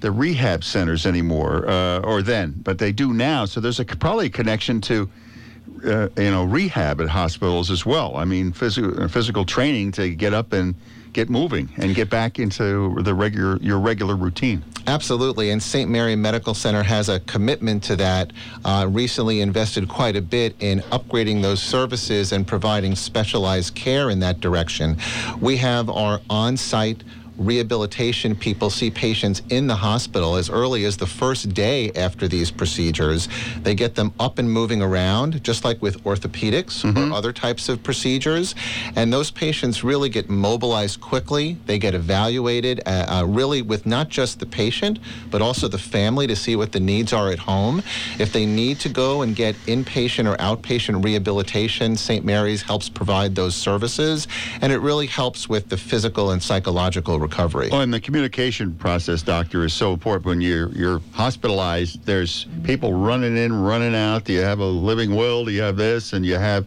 the 0.00 0.10
rehab 0.10 0.64
centers 0.64 1.06
anymore, 1.06 1.68
uh, 1.68 2.00
or 2.00 2.20
then, 2.20 2.52
but 2.64 2.78
they 2.78 2.90
do 2.90 3.12
now. 3.12 3.44
So 3.44 3.60
there's 3.60 3.78
a 3.78 3.84
probably 3.84 4.26
a 4.26 4.30
connection 4.30 4.80
to 4.80 5.08
uh, 5.84 6.08
you 6.16 6.30
know 6.30 6.44
rehab 6.44 7.00
at 7.00 7.08
hospitals 7.08 7.70
as 7.70 7.84
well. 7.86 8.16
I 8.16 8.24
mean, 8.24 8.52
physical 8.52 9.08
physical 9.08 9.44
training 9.44 9.92
to 9.92 10.10
get 10.10 10.34
up 10.34 10.52
and 10.52 10.74
get 11.12 11.28
moving 11.28 11.68
and 11.76 11.94
get 11.94 12.08
back 12.08 12.38
into 12.38 12.94
the 13.02 13.14
regular 13.14 13.56
your 13.58 13.78
regular 13.78 14.16
routine. 14.16 14.64
Absolutely, 14.86 15.50
and 15.50 15.62
St. 15.62 15.90
Mary 15.90 16.16
Medical 16.16 16.54
Center 16.54 16.82
has 16.82 17.08
a 17.08 17.20
commitment 17.20 17.82
to 17.84 17.96
that. 17.96 18.32
Uh, 18.64 18.86
recently 18.88 19.40
invested 19.40 19.88
quite 19.88 20.16
a 20.16 20.22
bit 20.22 20.56
in 20.60 20.80
upgrading 20.90 21.42
those 21.42 21.62
services 21.62 22.32
and 22.32 22.46
providing 22.46 22.94
specialized 22.96 23.74
care 23.74 24.10
in 24.10 24.20
that 24.20 24.40
direction. 24.40 24.96
We 25.40 25.56
have 25.58 25.90
our 25.90 26.20
on-site 26.30 27.02
rehabilitation 27.40 28.36
people 28.36 28.68
see 28.70 28.90
patients 28.90 29.42
in 29.48 29.66
the 29.66 29.74
hospital 29.74 30.36
as 30.36 30.50
early 30.50 30.84
as 30.84 30.98
the 30.98 31.06
first 31.06 31.54
day 31.54 31.90
after 31.92 32.28
these 32.28 32.50
procedures. 32.50 33.28
They 33.62 33.74
get 33.74 33.94
them 33.94 34.12
up 34.20 34.38
and 34.38 34.50
moving 34.50 34.82
around, 34.82 35.42
just 35.42 35.64
like 35.64 35.80
with 35.80 36.04
orthopedics 36.04 36.84
mm-hmm. 36.84 37.12
or 37.12 37.16
other 37.16 37.32
types 37.32 37.68
of 37.68 37.82
procedures. 37.82 38.54
And 38.94 39.12
those 39.12 39.30
patients 39.30 39.82
really 39.82 40.10
get 40.10 40.28
mobilized 40.28 41.00
quickly. 41.00 41.56
They 41.64 41.78
get 41.78 41.94
evaluated, 41.94 42.82
uh, 42.86 43.06
uh, 43.08 43.24
really, 43.26 43.62
with 43.62 43.86
not 43.86 44.10
just 44.10 44.38
the 44.38 44.46
patient, 44.46 44.98
but 45.30 45.40
also 45.40 45.66
the 45.66 45.78
family 45.78 46.26
to 46.26 46.36
see 46.36 46.56
what 46.56 46.72
the 46.72 46.80
needs 46.80 47.12
are 47.12 47.30
at 47.30 47.38
home. 47.38 47.82
If 48.18 48.32
they 48.32 48.44
need 48.44 48.78
to 48.80 48.90
go 48.90 49.22
and 49.22 49.34
get 49.34 49.54
inpatient 49.66 50.30
or 50.30 50.36
outpatient 50.36 51.02
rehabilitation, 51.02 51.96
St. 51.96 52.24
Mary's 52.24 52.62
helps 52.62 52.88
provide 52.90 53.34
those 53.34 53.54
services. 53.54 54.28
And 54.60 54.72
it 54.72 54.78
really 54.78 55.06
helps 55.06 55.48
with 55.48 55.70
the 55.70 55.76
physical 55.76 56.32
and 56.32 56.42
psychological 56.42 57.18
recovery. 57.30 57.68
Oh, 57.72 57.80
and 57.80 57.92
the 57.92 58.00
communication 58.00 58.74
process, 58.74 59.22
doctor, 59.22 59.64
is 59.64 59.72
so 59.72 59.92
important. 59.92 60.26
When 60.26 60.40
you're 60.40 60.70
you're 60.70 61.00
hospitalized, 61.12 62.04
there's 62.04 62.46
people 62.64 62.92
running 62.92 63.36
in, 63.36 63.52
running 63.52 63.94
out. 63.94 64.24
Do 64.24 64.32
you 64.32 64.40
have 64.40 64.58
a 64.58 64.64
living 64.64 65.14
will? 65.14 65.44
Do 65.44 65.52
you 65.52 65.62
have 65.62 65.76
this? 65.76 66.12
And 66.12 66.24
you 66.26 66.36
have, 66.36 66.66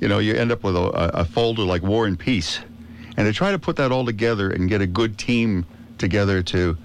you 0.00 0.08
know, 0.08 0.18
you 0.18 0.34
end 0.34 0.52
up 0.52 0.62
with 0.62 0.76
a, 0.76 1.20
a 1.20 1.24
folder 1.24 1.62
like 1.62 1.82
War 1.82 2.06
and 2.06 2.18
Peace, 2.18 2.60
and 3.16 3.26
to 3.26 3.32
try 3.32 3.50
to 3.50 3.58
put 3.58 3.76
that 3.76 3.92
all 3.92 4.04
together 4.04 4.50
and 4.50 4.68
get 4.68 4.80
a 4.80 4.86
good 4.86 5.18
team 5.18 5.66
together 5.98 6.42
to 6.42 6.76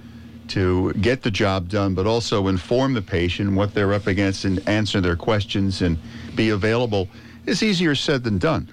to 0.49 0.91
get 0.93 1.21
the 1.21 1.29
job 1.29 1.69
done, 1.69 1.93
but 1.93 2.07
also 2.07 2.47
inform 2.47 2.95
the 2.95 3.01
patient 3.01 3.53
what 3.53 3.73
they're 3.75 3.93
up 3.93 4.07
against 4.07 4.45
and 4.45 4.67
answer 4.67 4.99
their 4.99 5.15
questions 5.15 5.83
and 5.83 5.97
be 6.35 6.49
available. 6.49 7.07
It's 7.45 7.61
easier 7.61 7.93
said 7.93 8.23
than 8.23 8.39
done. 8.39 8.67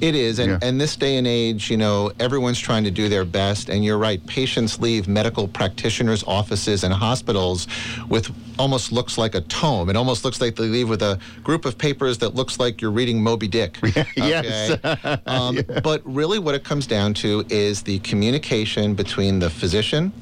It 0.00 0.14
is, 0.14 0.38
and, 0.38 0.52
yeah. 0.52 0.68
and 0.68 0.80
this 0.80 0.96
day 0.96 1.16
and 1.16 1.26
age, 1.26 1.70
you 1.70 1.76
know, 1.76 2.12
everyone's 2.18 2.58
trying 2.58 2.84
to 2.84 2.90
do 2.90 3.08
their 3.08 3.24
best, 3.24 3.68
and 3.68 3.84
you're 3.84 3.98
right. 3.98 4.24
Patients 4.26 4.80
leave 4.80 5.08
medical 5.08 5.48
practitioners' 5.48 6.24
offices 6.24 6.84
and 6.84 6.92
hospitals 6.92 7.66
with 8.08 8.30
almost 8.58 8.92
looks 8.92 9.18
like 9.18 9.34
a 9.34 9.40
tome. 9.42 9.88
It 9.88 9.96
almost 9.96 10.24
looks 10.24 10.40
like 10.40 10.56
they 10.56 10.66
leave 10.68 10.88
with 10.88 11.02
a 11.02 11.18
group 11.42 11.64
of 11.64 11.78
papers 11.78 12.18
that 12.18 12.34
looks 12.34 12.58
like 12.58 12.80
you're 12.80 12.90
reading 12.90 13.22
Moby 13.22 13.48
Dick. 13.48 13.78
yes. 14.16 14.78
um, 15.26 15.56
yeah. 15.56 15.80
But 15.80 16.02
really, 16.04 16.38
what 16.38 16.54
it 16.54 16.64
comes 16.64 16.86
down 16.86 17.14
to 17.14 17.44
is 17.48 17.82
the 17.82 17.98
communication 18.00 18.94
between 18.94 19.38
the 19.38 19.50
physician 19.50 20.12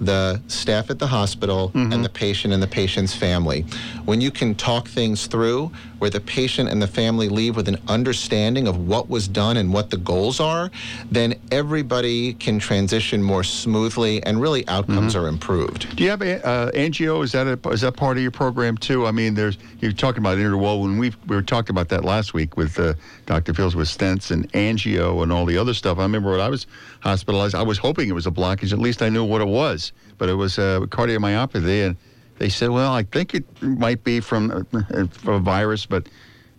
the 0.00 0.40
staff 0.48 0.90
at 0.90 0.98
the 0.98 1.06
hospital 1.06 1.70
mm-hmm. 1.74 1.92
and 1.92 2.04
the 2.04 2.08
patient 2.08 2.52
and 2.54 2.62
the 2.62 2.66
patient's 2.66 3.14
family. 3.14 3.64
When 4.04 4.20
you 4.20 4.30
can 4.30 4.54
talk 4.54 4.88
things 4.88 5.26
through 5.26 5.70
where 5.98 6.10
the 6.10 6.20
patient 6.20 6.70
and 6.70 6.80
the 6.80 6.86
family 6.86 7.28
leave 7.28 7.54
with 7.54 7.68
an 7.68 7.76
understanding 7.86 8.66
of 8.66 8.88
what 8.88 9.10
was 9.10 9.28
done 9.28 9.58
and 9.58 9.72
what 9.72 9.90
the 9.90 9.98
goals 9.98 10.40
are, 10.40 10.70
then 11.10 11.34
everybody 11.52 12.32
can 12.34 12.58
transition 12.58 13.22
more 13.22 13.44
smoothly 13.44 14.22
and 14.24 14.40
really 14.40 14.66
outcomes 14.66 15.14
mm-hmm. 15.14 15.24
are 15.24 15.28
improved. 15.28 15.94
Do 15.94 16.02
you 16.02 16.10
have 16.10 16.22
uh, 16.22 16.70
angio? 16.74 17.22
Is 17.22 17.32
that 17.32 17.46
a, 17.46 17.68
is 17.68 17.82
that 17.82 17.96
part 17.96 18.16
of 18.16 18.22
your 18.22 18.32
program 18.32 18.78
too? 18.78 19.06
I 19.06 19.10
mean, 19.10 19.34
there's 19.34 19.58
you're 19.80 19.92
talking 19.92 20.20
about 20.20 20.38
interwoven. 20.38 20.96
We 20.98 21.12
we 21.26 21.36
were 21.36 21.42
talking 21.42 21.74
about 21.74 21.90
that 21.90 22.04
last 22.04 22.32
week 22.32 22.56
with 22.56 22.78
uh, 22.80 22.94
Dr. 23.26 23.52
Fields 23.52 23.76
with 23.76 23.88
stents 23.88 24.30
and 24.30 24.50
angio 24.52 25.22
and 25.22 25.30
all 25.30 25.44
the 25.44 25.58
other 25.58 25.74
stuff. 25.74 25.98
I 25.98 26.02
remember 26.02 26.30
when 26.30 26.40
I 26.40 26.48
was 26.48 26.66
hospitalized, 27.00 27.54
I 27.54 27.62
was 27.62 27.76
hoping 27.76 28.08
it 28.08 28.12
was 28.12 28.26
a 28.26 28.30
blockage. 28.30 28.72
At 28.72 28.78
least 28.78 29.02
I 29.02 29.10
knew 29.10 29.24
what 29.24 29.42
it 29.42 29.48
was, 29.48 29.89
but 30.18 30.28
it 30.28 30.34
was 30.34 30.58
uh, 30.58 30.80
cardiomyopathy 30.88 31.86
and 31.86 31.96
they 32.38 32.48
said, 32.48 32.70
well, 32.70 32.92
I 32.92 33.02
think 33.02 33.34
it 33.34 33.44
might 33.62 34.02
be 34.02 34.20
from, 34.20 34.50
uh, 34.50 35.06
from 35.10 35.34
a 35.34 35.38
virus, 35.38 35.84
but 35.86 36.08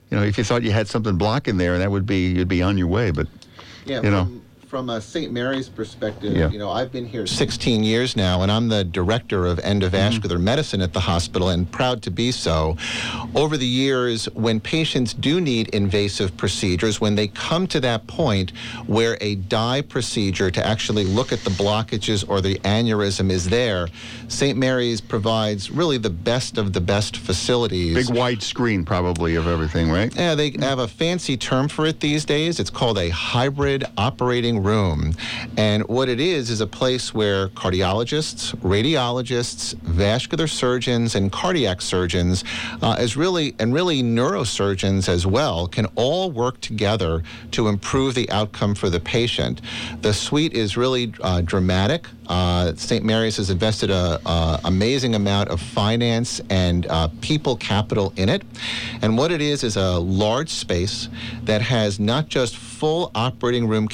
you 0.10 0.17
know, 0.17 0.24
if 0.24 0.38
you 0.38 0.44
thought 0.44 0.62
you 0.63 0.72
had 0.72 0.88
something 0.88 1.17
blocking 1.17 1.58
there, 1.58 1.78
that 1.80 1.89
would 1.89 2.06
be 2.06 2.30
you'd 2.32 2.48
be 2.48 2.62
on 2.62 2.78
your 2.78 2.88
way. 2.88 3.12
But 3.12 3.28
yeah, 3.86 4.02
you 4.02 4.12
know. 4.12 4.26
From, 4.26 4.41
from 4.72 4.90
a 4.90 5.02
St. 5.02 5.34
Mary's 5.34 5.68
perspective, 5.68 6.34
yeah. 6.34 6.50
you 6.50 6.58
know, 6.58 6.72
I've 6.72 6.94
been 6.94 7.06
here 7.06 7.28
16 7.28 7.84
years 7.84 8.16
now, 8.16 8.42
and 8.42 8.50
I'm 8.50 8.70
the 8.70 8.86
director 8.86 9.46
of 9.46 9.58
endovascular 9.60 10.38
mm-hmm. 10.38 10.46
medicine 10.46 10.80
at 10.80 10.94
the 10.94 11.02
hospital, 11.02 11.50
and 11.50 11.70
proud 11.70 12.02
to 12.04 12.10
be 12.10 12.32
so. 12.32 12.78
Over 13.36 13.58
the 13.58 13.68
years, 13.68 14.28
when 14.28 14.62
patients 14.62 15.14
do 15.14 15.42
need 15.42 15.68
invasive 15.76 16.38
procedures, 16.38 17.02
when 17.02 17.16
they 17.16 17.28
come 17.28 17.68
to 17.68 17.82
that 17.82 18.08
point 18.08 18.54
where 18.88 19.18
a 19.20 19.36
dye 19.36 19.82
procedure 19.82 20.50
to 20.50 20.66
actually 20.66 21.04
look 21.04 21.34
at 21.34 21.42
the 21.42 21.50
blockages 21.50 22.24
or 22.30 22.40
the 22.40 22.58
aneurysm 22.60 23.30
is 23.30 23.50
there, 23.50 23.90
St. 24.30 24.58
Mary's 24.58 25.02
provides 25.02 25.70
really 25.70 25.98
the 25.98 26.10
best 26.10 26.58
of 26.58 26.72
the 26.72 26.80
best 26.80 27.18
facilities. 27.18 28.08
Big 28.08 28.16
wide 28.16 28.42
screen, 28.42 28.86
probably, 28.86 29.36
of 29.36 29.48
everything, 29.48 29.92
right? 29.92 30.16
Yeah, 30.16 30.34
they 30.34 30.52
have 30.62 30.80
a 30.80 30.88
fancy 30.88 31.36
term 31.36 31.68
for 31.68 31.86
it 31.86 32.00
these 32.00 32.24
days. 32.24 32.58
It's 32.62 32.70
called 32.70 32.98
a 32.98 33.10
hybrid 33.10 33.84
operating 33.98 34.61
room. 34.63 35.13
And 35.58 35.88
what 35.88 36.10
it 36.10 36.19
is 36.19 36.50
is 36.50 36.62
a 36.62 36.67
place 36.67 37.13
where 37.13 37.50
cardiologists, 37.50 38.56
radiologists, 38.58 39.74
vascular 39.82 40.47
surgeons, 40.47 41.15
and 41.15 41.32
cardiac 41.32 41.82
surgeons, 41.82 42.43
uh, 42.82 42.95
as 42.97 43.17
really 43.17 43.56
and 43.60 43.74
really 43.74 44.02
neurosurgeons 44.02 45.10
as 45.10 45.26
well, 45.26 45.67
can 45.67 45.86
all 45.95 46.32
work 46.32 46.60
together 46.62 47.24
to 47.52 47.67
improve 47.67 48.15
the 48.15 48.30
outcome 48.30 48.76
for 48.76 48.89
the 48.89 49.00
patient. 49.00 49.62
The 50.02 50.13
suite 50.13 50.54
is 50.54 50.78
really 50.78 51.13
uh, 51.21 51.41
dramatic. 51.41 52.08
Uh, 52.28 52.74
St. 52.76 53.04
Mary's 53.04 53.38
has 53.38 53.50
invested 53.50 53.91
an 53.91 54.19
amazing 54.63 55.15
amount 55.15 55.50
of 55.50 55.60
finance 55.60 56.39
and 56.50 56.88
uh, 56.88 57.10
people 57.19 57.58
capital 57.58 58.13
in 58.15 58.30
it. 58.30 58.43
And 59.02 59.17
what 59.17 59.32
it 59.32 59.41
is 59.41 59.63
is 59.63 59.76
a 59.76 60.00
large 60.00 60.50
space 60.50 61.10
that 61.43 61.62
has 61.62 62.00
not 62.00 62.30
just 62.30 62.56
full 62.56 63.12
operating 63.13 63.67
room 63.67 63.88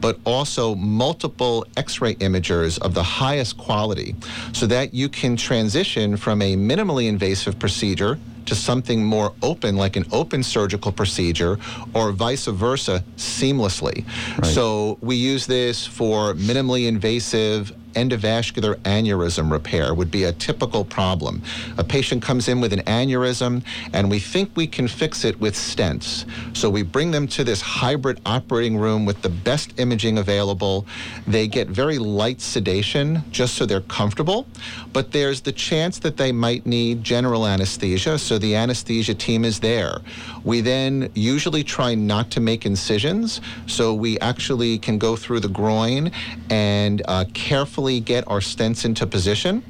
but 0.00 0.18
also 0.24 0.74
multiple 0.74 1.66
x 1.76 2.00
ray 2.00 2.14
imagers 2.16 2.78
of 2.80 2.94
the 2.94 3.02
highest 3.02 3.56
quality 3.56 4.14
so 4.52 4.66
that 4.66 4.94
you 4.94 5.08
can 5.08 5.36
transition 5.36 6.16
from 6.16 6.42
a 6.42 6.56
minimally 6.56 7.08
invasive 7.08 7.58
procedure 7.58 8.18
to 8.46 8.54
something 8.54 9.04
more 9.04 9.34
open, 9.42 9.76
like 9.76 9.96
an 9.96 10.04
open 10.12 10.42
surgical 10.42 10.92
procedure, 10.92 11.58
or 11.94 12.12
vice 12.12 12.46
versa, 12.46 13.04
seamlessly. 13.16 14.06
Right. 14.38 14.46
So 14.46 14.98
we 15.00 15.16
use 15.16 15.46
this 15.46 15.86
for 15.86 16.34
minimally 16.34 16.86
invasive 16.86 17.74
endovascular 17.96 18.76
aneurysm 18.82 19.50
repair 19.50 19.94
would 19.94 20.10
be 20.10 20.24
a 20.24 20.32
typical 20.32 20.84
problem. 20.84 21.42
A 21.78 21.84
patient 21.84 22.22
comes 22.22 22.48
in 22.48 22.60
with 22.60 22.72
an 22.72 22.80
aneurysm, 22.80 23.64
and 23.92 24.10
we 24.10 24.18
think 24.18 24.50
we 24.54 24.66
can 24.66 24.86
fix 24.86 25.24
it 25.24 25.40
with 25.40 25.54
stents. 25.54 26.26
So 26.56 26.70
we 26.70 26.82
bring 26.82 27.10
them 27.10 27.26
to 27.28 27.42
this 27.42 27.60
hybrid 27.60 28.20
operating 28.26 28.76
room 28.76 29.06
with 29.06 29.22
the 29.22 29.28
best 29.30 29.80
imaging 29.80 30.18
available. 30.18 30.86
They 31.26 31.48
get 31.48 31.68
very 31.68 31.98
light 31.98 32.40
sedation 32.40 33.24
just 33.30 33.54
so 33.54 33.64
they're 33.64 33.80
comfortable, 33.80 34.46
but 34.92 35.10
there's 35.12 35.40
the 35.40 35.52
chance 35.52 35.98
that 36.00 36.16
they 36.16 36.32
might 36.32 36.66
need 36.66 37.02
general 37.02 37.46
anesthesia, 37.46 38.18
so 38.18 38.38
the 38.38 38.54
anesthesia 38.54 39.14
team 39.14 39.44
is 39.44 39.60
there. 39.60 39.98
We 40.44 40.60
then 40.60 41.10
usually 41.14 41.64
try 41.64 41.94
not 41.94 42.30
to 42.32 42.40
make 42.40 42.66
incisions, 42.66 43.40
so 43.66 43.94
we 43.94 44.18
actually 44.20 44.78
can 44.78 44.98
go 44.98 45.16
through 45.16 45.40
the 45.40 45.48
groin 45.48 46.12
and 46.50 47.02
uh, 47.06 47.24
carefully 47.32 47.85
get 48.00 48.26
our 48.28 48.40
stents 48.40 48.84
into 48.84 49.06
position 49.06 49.62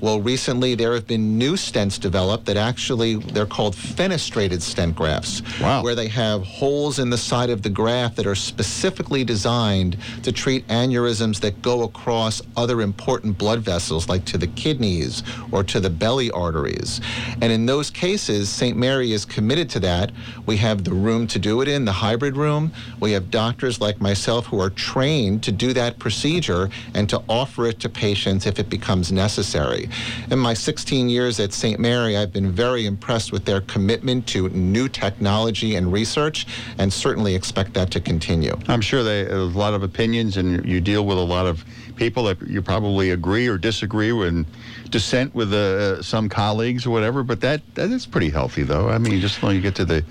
Well, 0.00 0.20
recently 0.20 0.74
there 0.74 0.87
have 0.94 1.06
been 1.06 1.38
new 1.38 1.54
stents 1.54 1.98
developed 2.00 2.46
that 2.46 2.56
actually 2.56 3.16
they're 3.16 3.46
called 3.46 3.74
fenestrated 3.74 4.60
stent 4.62 4.96
grafts, 4.96 5.42
wow. 5.60 5.82
where 5.82 5.94
they 5.94 6.08
have 6.08 6.42
holes 6.42 6.98
in 6.98 7.10
the 7.10 7.18
side 7.18 7.50
of 7.50 7.62
the 7.62 7.70
graft 7.70 8.16
that 8.16 8.26
are 8.26 8.34
specifically 8.34 9.24
designed 9.24 9.96
to 10.22 10.32
treat 10.32 10.66
aneurysms 10.68 11.40
that 11.40 11.60
go 11.62 11.82
across 11.82 12.42
other 12.56 12.80
important 12.80 13.36
blood 13.38 13.60
vessels, 13.60 14.08
like 14.08 14.24
to 14.24 14.38
the 14.38 14.46
kidneys 14.48 15.22
or 15.52 15.62
to 15.64 15.80
the 15.80 15.90
belly 15.90 16.30
arteries. 16.30 17.00
And 17.40 17.52
in 17.52 17.66
those 17.66 17.90
cases, 17.90 18.48
St. 18.48 18.76
Mary 18.76 19.12
is 19.12 19.24
committed 19.24 19.70
to 19.70 19.80
that. 19.80 20.12
We 20.46 20.56
have 20.58 20.84
the 20.84 20.92
room 20.92 21.26
to 21.28 21.38
do 21.38 21.60
it 21.60 21.68
in, 21.68 21.84
the 21.84 21.92
hybrid 21.92 22.36
room. 22.36 22.72
We 23.00 23.12
have 23.12 23.30
doctors 23.30 23.80
like 23.80 24.00
myself 24.00 24.46
who 24.46 24.60
are 24.60 24.70
trained 24.70 25.42
to 25.44 25.52
do 25.52 25.72
that 25.72 25.98
procedure 25.98 26.70
and 26.94 27.08
to 27.10 27.22
offer 27.28 27.66
it 27.66 27.80
to 27.80 27.88
patients 27.88 28.46
if 28.46 28.58
it 28.58 28.68
becomes 28.68 29.12
necessary. 29.12 29.88
In 30.30 30.38
my 30.38 30.54
16 30.78 31.08
years 31.08 31.40
at 31.40 31.52
St. 31.52 31.80
Mary, 31.80 32.16
I've 32.16 32.32
been 32.32 32.52
very 32.52 32.86
impressed 32.86 33.32
with 33.32 33.44
their 33.44 33.62
commitment 33.62 34.28
to 34.28 34.48
new 34.50 34.88
technology 34.88 35.74
and 35.74 35.92
research 35.92 36.46
and 36.78 36.92
certainly 36.92 37.34
expect 37.34 37.74
that 37.74 37.90
to 37.90 38.00
continue. 38.00 38.56
I'm 38.68 38.80
sure 38.80 39.02
there's 39.02 39.32
a 39.32 39.58
lot 39.58 39.74
of 39.74 39.82
opinions 39.82 40.36
and 40.36 40.64
you 40.64 40.80
deal 40.80 41.04
with 41.04 41.18
a 41.18 41.22
lot 41.36 41.46
of 41.46 41.64
people 41.96 42.22
that 42.24 42.40
you 42.42 42.62
probably 42.62 43.10
agree 43.10 43.48
or 43.48 43.58
disagree 43.58 44.12
with 44.12 44.28
and 44.28 44.46
dissent 44.88 45.34
with 45.34 45.52
uh, 45.52 46.00
some 46.00 46.28
colleagues 46.28 46.86
or 46.86 46.90
whatever, 46.90 47.24
but 47.24 47.40
that 47.40 47.60
that 47.74 47.90
is 47.90 48.06
pretty 48.06 48.30
healthy 48.30 48.62
though. 48.62 48.88
I 48.88 48.98
mean, 48.98 49.20
just 49.20 49.42
when 49.42 49.56
you 49.56 49.60
get 49.60 49.74
to 49.74 49.84
the 49.84 50.04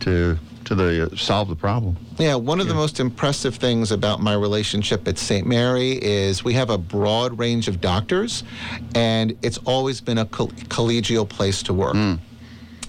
to 0.00 0.38
to 0.64 0.74
the 0.74 1.10
uh, 1.12 1.16
solve 1.16 1.48
the 1.48 1.56
problem. 1.56 1.96
Yeah, 2.18 2.34
one 2.34 2.60
of 2.60 2.66
yeah. 2.66 2.72
the 2.72 2.78
most 2.78 3.00
impressive 3.00 3.56
things 3.56 3.92
about 3.92 4.20
my 4.20 4.34
relationship 4.34 5.06
at 5.08 5.18
St. 5.18 5.46
Mary 5.46 6.02
is 6.02 6.44
we 6.44 6.54
have 6.54 6.70
a 6.70 6.78
broad 6.78 7.38
range 7.38 7.68
of 7.68 7.80
doctors, 7.80 8.44
and 8.94 9.36
it's 9.42 9.58
always 9.58 10.00
been 10.00 10.18
a 10.18 10.26
co- 10.26 10.48
collegial 10.68 11.28
place 11.28 11.62
to 11.64 11.72
work. 11.74 11.94
Mm. 11.94 12.18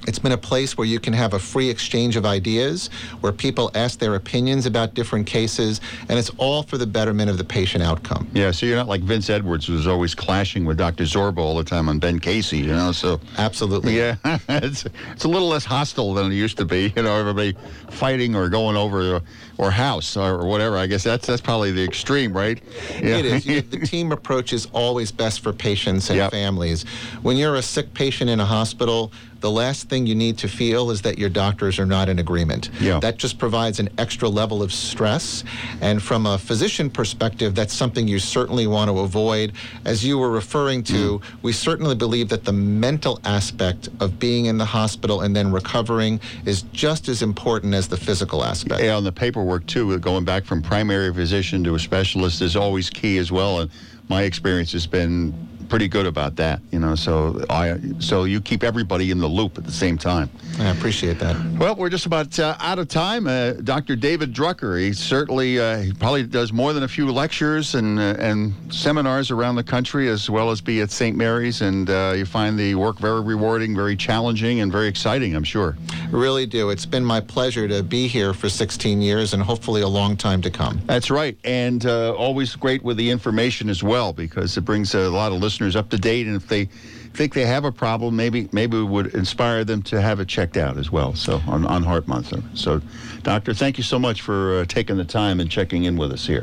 It's 0.07 0.19
been 0.19 0.33
a 0.33 0.37
place 0.37 0.77
where 0.77 0.87
you 0.87 0.99
can 0.99 1.13
have 1.13 1.33
a 1.33 1.39
free 1.39 1.69
exchange 1.69 2.15
of 2.15 2.25
ideas, 2.25 2.89
where 3.21 3.31
people 3.31 3.71
ask 3.75 3.99
their 3.99 4.15
opinions 4.15 4.65
about 4.65 4.93
different 4.93 5.27
cases, 5.27 5.79
and 6.09 6.19
it's 6.19 6.29
all 6.37 6.63
for 6.63 6.77
the 6.77 6.87
betterment 6.87 7.29
of 7.29 7.37
the 7.37 7.43
patient 7.43 7.83
outcome. 7.83 8.27
Yeah, 8.33 8.51
so 8.51 8.65
you're 8.65 8.75
not 8.75 8.87
like 8.87 9.01
Vince 9.01 9.29
Edwards, 9.29 9.65
who's 9.65 9.87
always 9.87 10.13
clashing 10.13 10.65
with 10.65 10.77
Dr. 10.77 11.05
Zorba 11.05 11.37
all 11.37 11.55
the 11.55 11.63
time 11.63 11.87
on 11.87 11.99
Ben 11.99 12.19
Casey, 12.19 12.59
you 12.59 12.67
know. 12.67 12.91
So 12.91 13.19
absolutely, 13.37 13.97
yeah, 13.97 14.15
it's 14.49 14.85
it's 15.11 15.23
a 15.23 15.29
little 15.29 15.47
less 15.47 15.65
hostile 15.65 16.13
than 16.13 16.31
it 16.31 16.35
used 16.35 16.57
to 16.57 16.65
be. 16.65 16.93
You 16.95 17.03
know, 17.03 17.15
everybody 17.15 17.55
fighting 17.89 18.35
or 18.35 18.49
going 18.49 18.75
over 18.75 19.21
or 19.57 19.71
house 19.71 20.17
or 20.17 20.45
whatever. 20.45 20.77
I 20.77 20.87
guess 20.87 21.03
that's 21.03 21.27
that's 21.27 21.41
probably 21.41 21.71
the 21.71 21.83
extreme, 21.83 22.35
right? 22.35 22.61
Yeah. 22.91 23.17
It 23.17 23.25
is. 23.25 23.45
You 23.45 23.55
know, 23.55 23.61
the 23.69 23.79
team 23.79 24.11
approach 24.11 24.53
is 24.53 24.67
always 24.73 25.11
best 25.11 25.41
for 25.41 25.53
patients 25.53 26.09
and 26.09 26.17
yep. 26.17 26.31
families. 26.31 26.83
When 27.21 27.37
you're 27.37 27.55
a 27.55 27.61
sick 27.61 27.93
patient 27.93 28.29
in 28.29 28.39
a 28.39 28.45
hospital 28.45 29.11
the 29.43 29.51
last 29.51 29.89
thing 29.89 30.08
you 30.08 30.15
need 30.15 30.38
to 30.38 30.47
feel 30.47 30.89
is 30.89 31.01
that 31.01 31.19
your 31.19 31.27
doctors 31.27 31.77
are 31.77 31.86
not 31.86 32.08
in 32.08 32.17
agreement. 32.17 32.69
Yeah. 32.79 33.01
That 33.01 33.17
just 33.17 33.38
provides 33.38 33.77
an 33.77 33.89
extra 33.97 34.29
level 34.29 34.63
of 34.63 34.71
stress. 34.71 35.43
And 35.82 36.01
from 36.01 36.25
a 36.25 36.38
physician 36.38 36.89
perspective, 36.89 37.53
that's 37.53 37.73
something 37.73 38.08
you 38.08 38.19
certainly 38.19 38.67
want 38.67 38.89
to 38.89 38.99
avoid. 38.99 39.51
As 39.84 40.06
you 40.06 40.17
were 40.17 40.32
referring 40.32 40.82
to, 40.84 41.19
mm. 41.19 41.23
we 41.41 41.51
certainly 41.51 41.93
believe 41.93 42.29
that 42.29 42.45
the 42.45 42.53
mental 42.53 43.19
aspect 43.25 43.89
of 43.99 44.17
being 44.17 44.45
in 44.45 44.58
the 44.58 44.65
hospital 44.65 45.19
and 45.19 45.36
then 45.36 45.51
recovering 45.51 46.21
is 46.45 46.62
just 46.71 47.10
as 47.10 47.21
important 47.21 47.73
as 47.73 47.89
the 47.89 47.97
physical 47.97 48.45
aspect. 48.45 48.82
Yeah, 48.82 48.95
on 48.95 49.03
the 49.03 49.12
paperwork 49.12 49.67
too, 49.67 49.99
going 49.99 50.23
back 50.23 50.45
from 50.45 50.62
primary 50.62 51.13
physician 51.13 51.65
to 51.65 51.75
a 51.75 51.79
specialist 51.79 52.41
is 52.41 52.56
always 52.56 52.89
key 52.89 53.17
as 53.17 53.29
well. 53.29 53.60
And 53.60 53.69
my 54.08 54.23
experience 54.23 54.71
has 54.71 54.88
been 54.88 55.34
pretty 55.73 55.88
good 55.88 56.05
about 56.05 56.36
that, 56.36 56.62
you 56.69 56.77
know. 56.77 56.93
So 56.93 57.43
I, 57.49 57.79
so 57.97 58.25
you 58.25 58.39
keep 58.41 58.63
everybody 58.63 59.09
in 59.09 59.17
the 59.17 59.27
loop 59.27 59.57
at 59.57 59.63
the 59.63 59.71
same 59.71 59.97
time. 59.97 60.29
I 60.59 60.69
appreciate 60.69 61.17
that. 61.17 61.36
Well, 61.57 61.75
we're 61.75 61.89
just 61.89 62.05
about 62.05 62.38
uh, 62.38 62.55
out 62.59 62.77
of 62.77 62.89
time. 62.89 63.25
Uh, 63.25 63.53
Dr. 63.53 63.95
David 63.95 64.36
Drucker, 64.36 64.79
he 64.79 64.93
certainly 64.93 65.59
uh, 65.59 65.79
he 65.79 65.91
probably 65.91 66.27
does 66.27 66.53
more 66.53 66.73
than 66.73 66.83
a 66.83 66.88
few 66.88 67.12
lectures 67.12 67.73
and 67.73 67.97
uh, 67.97 68.17
and 68.19 68.53
seminars 68.71 69.31
around 69.31 69.55
the 69.55 69.63
country, 69.63 70.09
as 70.09 70.29
well 70.29 70.51
as 70.51 70.62
be 70.62 70.81
at 70.81 70.91
St. 70.91 71.17
Mary's, 71.17 71.62
and 71.62 71.89
uh, 71.89 72.13
you 72.15 72.25
find 72.25 72.59
the 72.59 72.75
work 72.75 72.99
very 72.99 73.21
rewarding, 73.21 73.75
very 73.75 73.95
challenging, 73.95 74.59
and 74.59 74.71
very 74.71 74.88
exciting. 74.88 75.36
I'm 75.36 75.43
sure. 75.43 75.75
Really 76.12 76.45
do. 76.45 76.69
It's 76.69 76.86
been 76.86 77.03
my 77.03 77.19
pleasure 77.19 77.67
to 77.67 77.81
be 77.81 78.07
here 78.07 78.36
for 78.36 78.47
16 78.47 79.01
years, 79.01 79.33
and 79.33 79.41
hopefully 79.41 79.81
a 79.81 79.88
long 79.88 80.17
time 80.17 80.43
to 80.43 80.51
come. 80.51 80.79
That's 80.86 81.09
right, 81.09 81.36
and 81.43 81.83
uh, 81.83 82.13
always 82.13 82.55
great 82.55 82.83
with 82.83 82.97
the 82.97 83.09
information 83.09 83.69
as 83.69 83.81
well, 83.81 84.13
because 84.13 84.55
it 84.55 84.62
brings 84.62 84.93
a 84.93 85.09
lot 85.09 85.31
of 85.31 85.41
listeners 85.41 85.62
up 85.76 85.89
to 85.89 85.97
date, 85.97 86.28
and 86.28 86.36
if 86.36 86.47
they 86.47 86.65
think 87.13 87.34
they 87.34 87.45
have 87.45 87.65
a 87.65 87.71
problem, 87.71 88.15
maybe 88.15 88.49
maybe 88.52 88.78
we 88.78 88.84
would 88.84 89.13
inspire 89.13 89.63
them 89.63 89.82
to 89.84 90.02
have 90.02 90.19
it 90.19 90.28
checked 90.28 90.58
out 90.58 90.78
as 90.78 90.91
well. 90.91 91.15
So 91.15 91.41
on, 91.47 91.65
on 91.65 91.84
Heart 91.84 92.08
Month. 92.08 92.34
So, 92.58 92.82
Doctor, 93.21 93.54
thank 93.54 93.78
you 93.78 93.84
so 93.84 93.99
much 93.99 94.21
for 94.21 94.60
uh, 94.60 94.65
taking 94.65 94.97
the 94.97 95.06
time 95.06 95.39
and 95.39 95.49
checking 95.49 95.84
in 95.86 95.97
with 95.97 96.12
us 96.12 96.26
here. 96.26 96.41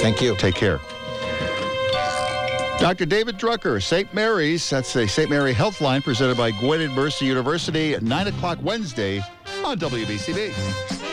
Thank 0.00 0.20
you. 0.20 0.36
Take 0.36 0.54
care. 0.54 0.80
Dr. 2.78 3.04
David 3.04 3.36
Drucker, 3.36 3.82
St. 3.82 4.12
Mary's. 4.14 4.70
That's 4.70 4.94
the 4.94 5.06
St. 5.06 5.28
Mary 5.28 5.52
Health 5.52 5.82
Line 5.82 6.00
presented 6.00 6.38
by 6.38 6.50
Gwynedd 6.50 6.94
Mercy 6.94 7.26
University 7.26 7.92
at 7.92 8.02
9 8.02 8.28
o'clock 8.28 8.58
Wednesday 8.62 9.22
on 9.66 9.78
WBCB. 9.78 11.09